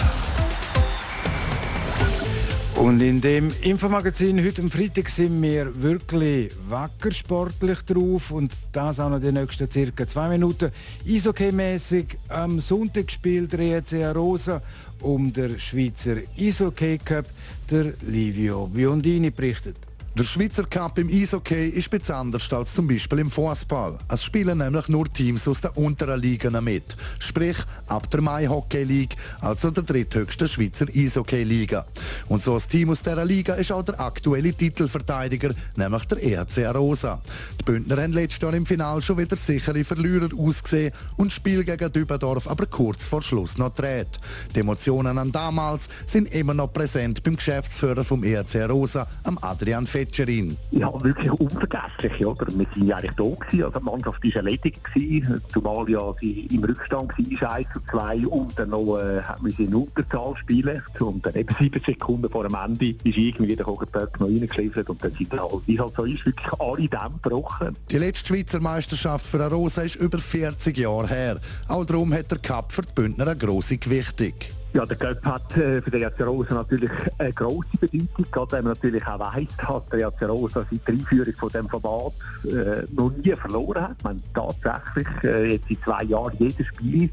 und 2.81 3.03
in 3.03 3.21
dem 3.21 3.51
Infomagazin 3.62 4.45
heute 4.45 4.62
am 4.62 4.71
Freitag 4.71 5.09
sind 5.09 5.43
wir 5.43 5.83
wirklich 5.83 6.53
wacker 6.69 7.11
sportlich 7.11 7.81
drauf 7.83 8.31
und 8.31 8.53
das 8.73 9.01
auch 9.01 9.11
noch 9.11 9.21
die 9.21 9.33
nächsten 9.33 9.71
circa 9.71 10.07
zwei 10.07 10.29
Minuten. 10.29 10.71
Eishockey-mäßig 11.07 12.07
am 12.29 12.61
Sonntag 12.61 13.11
spielt 13.11 13.53
der 13.53 13.79
EC 13.79 14.14
Rosa 14.14 14.62
um 15.01 15.33
den 15.33 15.59
Schweizer 15.59 16.17
Eishockey 16.38 16.99
Cup. 16.99 17.27
Der 17.71 17.93
Livio 18.07 18.67
Biondini 18.67 19.31
berichtet. 19.31 19.88
Der 20.16 20.25
Schweizer 20.25 20.64
Cup 20.64 20.99
im 20.99 21.09
Eishockey 21.09 21.68
ist 21.68 21.92
etwas 21.92 22.11
anders 22.11 22.53
als 22.53 22.75
zum 22.75 22.88
Beispiel 22.88 23.21
im 23.21 23.31
Fußball. 23.31 23.99
Es 24.09 24.25
spielen 24.25 24.59
nämlich 24.59 24.88
nur 24.88 25.05
Teams 25.12 25.47
aus 25.47 25.61
den 25.61 25.71
unteren 25.73 26.18
Ligen 26.18 26.64
mit. 26.64 26.97
Sprich, 27.21 27.57
ab 27.87 28.11
der 28.11 28.21
Mai 28.21 28.49
Hockey 28.49 28.83
League, 28.83 29.14
also 29.40 29.71
der 29.71 29.85
dritthöchsten 29.85 30.49
Schweizer 30.49 30.87
Eishockey-Liga. 30.92 31.87
Und 32.29 32.42
so 32.42 32.57
ein 32.57 32.62
Team 32.68 32.90
aus 32.90 33.03
dieser 33.03 33.25
Liga 33.25 33.55
ist 33.55 33.71
auch 33.71 33.85
der 33.85 34.01
aktuelle 34.01 34.53
Titelverteidiger, 34.53 35.55
nämlich 35.77 36.05
der 36.07 36.21
ERC 36.21 36.66
Arosa. 36.66 37.23
Die 37.61 37.64
Bündner 37.64 38.03
haben 38.03 38.12
letztes 38.12 38.42
Jahr 38.42 38.55
im 38.55 38.66
Finale 38.66 39.01
schon 39.03 39.18
wieder 39.18 39.37
sichere 39.37 39.85
Verlierer 39.85 40.31
ausgesehen 40.37 40.92
und 41.16 41.29
das 41.29 41.35
Spiel 41.35 41.62
gegen 41.62 41.92
Dübendorf 41.92 42.49
aber 42.49 42.66
kurz 42.66 43.07
vor 43.07 43.23
Schluss 43.23 43.57
noch 43.57 43.73
dreht. 43.73 44.18
Die 44.57 44.61
Emotionen 44.61 45.16
an 45.16 45.31
damals 45.31 45.88
sind 46.07 46.35
immer 46.35 46.55
noch 46.55 46.73
präsent 46.73 47.23
beim 47.23 47.37
Geschäftsführer 47.37 48.03
vom 48.03 48.25
ERC 48.25 48.57
Arosa, 48.57 49.07
am 49.23 49.38
Adrian 49.42 49.87
Fett. 49.87 50.08
Managerin. 50.09 50.57
Ja, 50.71 50.92
wirklich 51.03 51.31
unvergesslich. 51.33 52.25
Oder? 52.25 52.47
Wir 52.49 52.66
waren 52.66 52.87
ja 52.87 52.97
eigentlich 52.97 53.12
da, 53.16 53.25
gewesen, 53.25 53.64
also 53.64 53.79
die 53.79 53.85
Mannschaft 53.85 54.25
war 54.25 54.37
erledigt, 54.37 54.85
gewesen, 54.85 55.42
zumal 55.53 55.88
ja 55.88 56.14
sie 56.21 56.47
im 56.53 56.64
Rückstand 56.64 57.11
war, 57.11 57.53
1 57.53 57.68
zu 57.73 57.81
2 57.90 58.27
und 58.27 58.59
dann 58.59 58.71
noch 58.71 58.99
äh, 58.99 59.23
sie 59.57 59.64
in 59.64 59.75
Unterzahl 59.75 60.37
spielen 60.37 60.83
und 61.01 61.25
dann 61.25 61.35
eben 61.35 61.55
sieben 61.59 61.83
Sekunden 61.85 62.31
vor 62.31 62.44
dem 62.44 62.55
Ende 62.55 62.94
ist 63.05 63.16
irgendwie 63.16 63.57
der 63.57 63.66
Hogenberg 63.66 64.18
noch 64.21 64.27
reingeliefert 64.27 64.88
und 64.90 65.03
dann 65.03 65.12
sind 65.12 65.33
halt, 65.33 65.42
halt 65.42 65.94
so 65.97 66.05
ist, 66.05 66.27
wirklich 66.27 66.53
alle 66.59 66.88
Dämme 66.88 67.18
gebrochen. 67.23 67.77
Die 67.90 67.99
letzte 67.99 68.29
Schweizer 68.29 68.61
Meisterschaft 68.61 69.27
für 69.27 69.42
Arosa 69.42 69.83
ist 69.83 69.97
über 69.97 70.18
40 70.18 70.77
Jahre 70.77 71.09
her. 71.09 71.40
Auch 71.68 71.85
darum 71.85 72.12
hat 72.12 72.31
der 72.31 72.38
Cup 72.38 72.73
für 72.73 72.83
die 72.83 72.92
Bündner 72.94 73.27
eine 73.27 73.37
grosse 73.37 73.79
Gewichtung. 73.79 74.35
Ja, 74.75 74.85
der 74.85 74.99
Cup 74.99 75.25
hat 75.25 75.57
äh, 75.57 75.81
für 75.81 75.91
den 75.91 76.03
EAC 76.03 76.21
Rosa 76.21 76.55
natürlich 76.55 76.91
eine 77.17 77.33
grosse 77.33 77.69
Bedeutung, 77.81 78.27
gerade 78.31 78.53
wenn 78.53 78.65
man 78.65 78.75
natürlich 78.75 79.07
auch 79.07 79.19
weiss, 79.19 79.49
dass 79.57 79.83
der 79.91 80.01
EAC 80.01 80.29
Rosa 80.29 80.67
seit 80.71 80.87
der 80.87 80.95
Einführung 80.95 81.33
von 81.39 81.49
diesem 81.49 81.69
Format 81.71 82.13
äh, 82.45 82.85
noch 82.93 83.11
nie 83.11 83.33
verloren 83.33 83.83
hat. 83.83 84.05
Man 84.05 84.23
tatsächlich 84.35 85.07
äh, 85.25 85.53
jetzt 85.53 85.71
in 85.71 85.83
zwei 85.83 86.05
Jahren 86.05 86.35
jedes 86.39 86.67
Spiel 86.67 87.09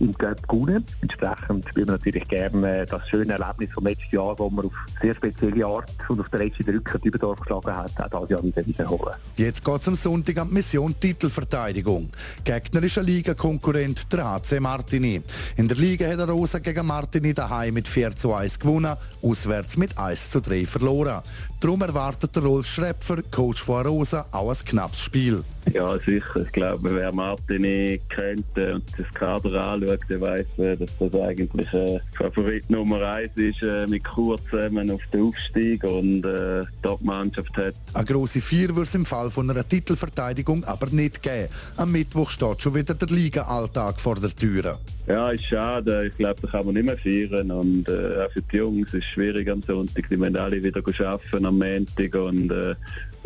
im 0.00 0.18
Cup 0.18 0.48
gewonnen. 0.48 0.84
Entsprechend 1.00 1.68
spielen 1.68 1.86
wir 1.86 1.92
natürlich 1.92 2.26
gerne 2.26 2.84
das 2.86 3.08
schöne 3.08 3.34
Erlebnis 3.34 3.70
vom 3.72 3.84
letzten 3.84 4.16
Jahr, 4.16 4.36
wo 4.36 4.50
man 4.50 4.66
auf 4.66 4.72
sehr 5.00 5.14
spezielle 5.14 5.64
Art 5.64 5.90
und 6.08 6.20
auf 6.20 6.28
der 6.30 6.40
letzten 6.40 6.64
Rücken 6.68 7.00
die 7.02 7.08
Überdorf 7.08 7.38
geschlagen 7.38 7.76
hat, 7.76 8.14
auch 8.14 8.26
dieses 8.26 8.30
Jahr 8.30 8.42
wieder 8.42 8.66
wiederholen. 8.66 9.14
Jetzt 9.36 9.64
geht 9.64 9.80
es 9.80 9.88
am 9.88 9.94
Sonntag 9.94 10.38
an 10.38 10.48
die 10.48 10.54
Mission 10.54 10.98
Titelverteidigung. 10.98 12.10
Gegner 12.42 12.82
ist 12.82 12.98
ein 12.98 13.04
Liga-Konkurrent, 13.04 14.12
der 14.12 14.28
HC 14.28 14.58
Martini. 14.58 15.22
In 15.56 15.68
der 15.68 15.76
Liga 15.76 16.08
hat 16.08 16.18
der 16.18 16.28
Rosa 16.28 16.58
gegen 16.58 16.84
Martini 16.84 16.95
Martini 16.96 17.34
daheim 17.34 17.74
mit 17.74 17.86
4 17.88 18.16
zu 18.16 18.32
1 18.32 18.58
gewonnen, 18.58 18.96
auswärts 19.20 19.76
mit 19.76 19.98
1 19.98 20.30
zu 20.30 20.40
3 20.40 20.64
verloren. 20.64 21.22
Darum 21.60 21.82
erwartet 21.82 22.34
der 22.34 22.42
Rolf 22.42 22.66
Schrepfer, 22.66 23.22
Coach 23.30 23.62
von 23.62 23.86
Rosa, 23.86 24.24
auch 24.32 24.48
ein 24.48 24.64
knappes 24.64 25.00
Spiel. 25.00 25.44
Ja, 25.72 25.98
sicher. 25.98 26.42
Ich 26.44 26.52
glaube, 26.52 26.94
wer 26.94 27.12
Martini 27.12 28.00
kennt 28.08 28.46
und 28.56 28.84
das 28.96 29.14
Kader 29.14 29.60
anschaut, 29.60 30.00
der 30.08 30.20
weiß, 30.20 30.46
äh, 30.58 30.76
dass 30.76 30.90
das 30.98 31.20
eigentlich 31.20 31.72
äh, 31.72 31.98
Favorit 32.16 32.68
Nummer 32.70 33.02
1 33.02 33.32
ist, 33.36 33.62
äh, 33.62 33.86
mit 33.86 34.04
Kur 34.04 34.38
zusammen 34.48 34.90
auf 34.90 35.02
den 35.12 35.22
Aufstieg 35.22 35.82
und 35.84 36.24
äh, 36.24 36.64
Top-Mannschaft 36.82 37.56
hat. 37.56 37.74
Eine 37.94 38.04
grosse 38.04 38.40
Vier 38.40 38.74
wird 38.74 38.86
es 38.86 38.94
im 38.94 39.04
Fall 39.04 39.30
von 39.30 39.50
einer 39.50 39.68
Titelverteidigung 39.68 40.64
aber 40.64 40.86
nicht 40.90 41.22
geben. 41.22 41.48
Am 41.76 41.92
Mittwoch 41.92 42.30
steht 42.30 42.62
schon 42.62 42.74
wieder 42.74 42.94
der 42.94 43.08
Liga-Alltag 43.08 44.00
vor 44.00 44.16
der 44.16 44.30
Tür. 44.30 44.78
Ja, 45.06 45.30
ist 45.30 45.44
schade. 45.44 46.06
Ich 46.06 46.16
glaube, 46.16 46.40
da 46.42 46.48
kann 46.48 46.66
man 46.66 46.74
nicht 46.74 46.86
mehr 46.86 46.98
feiern. 46.98 47.50
Und 47.50 47.88
äh, 47.88 48.24
auch 48.24 48.32
für 48.32 48.42
die 48.42 48.56
Jungs 48.56 48.88
ist 48.88 48.94
es 48.94 49.04
schwierig 49.04 49.48
am 49.48 49.62
Sonntag. 49.62 50.08
Die 50.08 50.16
müssen 50.16 50.36
alle 50.36 50.62
wieder 50.62 50.80
arbeiten 50.80 51.46
am 51.46 51.58
Montag. 51.58 52.14
Und 52.14 52.50
äh, 52.50 52.74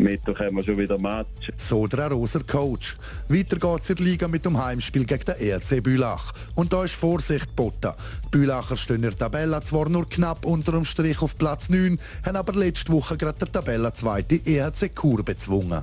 Mittwoch 0.01 0.39
haben 0.41 0.57
wir 0.57 0.63
schon 0.63 0.79
wieder 0.79 0.99
Match. 0.99 1.53
So 1.57 1.87
der 1.87 2.11
Roser 2.11 2.43
Coach. 2.43 2.97
Weiter 3.29 3.57
geht 3.57 3.83
es 3.83 3.91
in 3.91 3.97
der 3.97 4.05
Liga 4.07 4.29
mit 4.29 4.45
dem 4.45 4.57
Heimspiel 4.57 5.05
gegen 5.05 5.25
den 5.25 5.37
ERC 5.37 5.83
Bülach. 5.83 6.33
Und 6.55 6.73
da 6.73 6.85
ist 6.85 6.95
Vorsicht 6.95 7.49
geboten. 7.49 7.93
Die 8.27 8.29
Bülacher 8.31 8.77
stehen 8.77 8.97
in 8.97 9.03
der 9.03 9.17
Tabelle 9.17 9.61
zwar 9.63 9.89
nur 9.89 10.09
knapp 10.09 10.45
unter 10.45 10.73
dem 10.73 10.85
Strich 10.85 11.21
auf 11.23 11.37
Platz 11.37 11.69
9, 11.69 11.99
haben 12.25 12.37
aber 12.37 12.55
letzte 12.55 12.93
Woche 12.93 13.17
gerade 13.17 13.39
der 13.39 13.53
Tabellenzweite 13.53 14.41
ERC 14.45 14.95
Chur 14.95 15.23
bezwungen. 15.23 15.83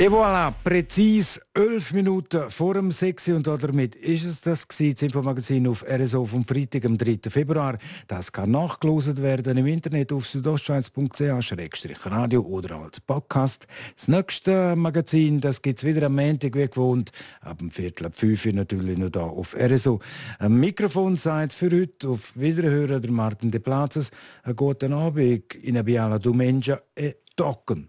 Et 0.00 0.08
voilà, 0.08 0.54
präzise 0.62 1.40
11 1.54 1.92
Minuten 1.92 2.48
vor 2.50 2.74
dem 2.74 2.92
6 2.92 3.30
und 3.30 3.48
damit 3.48 3.96
ist 3.96 4.24
es 4.24 4.40
das 4.40 4.68
gewesen, 4.68 4.94
das 4.94 5.02
Infomagazin 5.02 5.66
auf 5.66 5.84
RSO 5.84 6.24
vom 6.24 6.44
Freitag, 6.44 6.84
am 6.84 6.96
3. 6.96 7.18
Februar. 7.28 7.78
Das 8.06 8.30
kann 8.30 8.52
nachgelost 8.52 9.20
werden 9.20 9.58
im 9.58 9.66
Internet 9.66 10.12
auf 10.12 10.24
südostschweiz.ch-radio 10.28 12.42
oder 12.42 12.76
als 12.76 13.00
Podcast. 13.00 13.66
Das 13.96 14.06
nächste 14.06 14.76
Magazin, 14.76 15.40
das 15.40 15.62
gibt 15.62 15.80
es 15.80 15.84
wieder 15.84 16.06
am 16.06 16.14
Montag, 16.14 16.54
wie 16.54 16.68
gewohnt, 16.68 17.10
ab 17.40 17.58
dem 17.58 17.72
Viertel 17.72 18.06
ab 18.06 18.12
5 18.14 18.46
Uhr 18.46 18.52
natürlich 18.52 18.98
noch 18.98 19.10
da 19.10 19.22
auf 19.22 19.56
RSO. 19.58 19.98
Ein 20.38 20.60
Mikrofon 20.60 21.16
sagt 21.16 21.52
für 21.52 21.72
heute 21.72 22.10
auf 22.10 22.36
Wiederhören 22.36 23.02
der 23.02 23.10
Martin 23.10 23.50
De 23.50 23.58
Plazes. 23.58 24.12
Einen 24.44 24.54
guten 24.54 24.92
Abend 24.92 25.54
in 25.54 25.76
Abiala 25.76 26.20
Domenja 26.20 26.80
e 26.94 27.14
Tocken. 27.34 27.88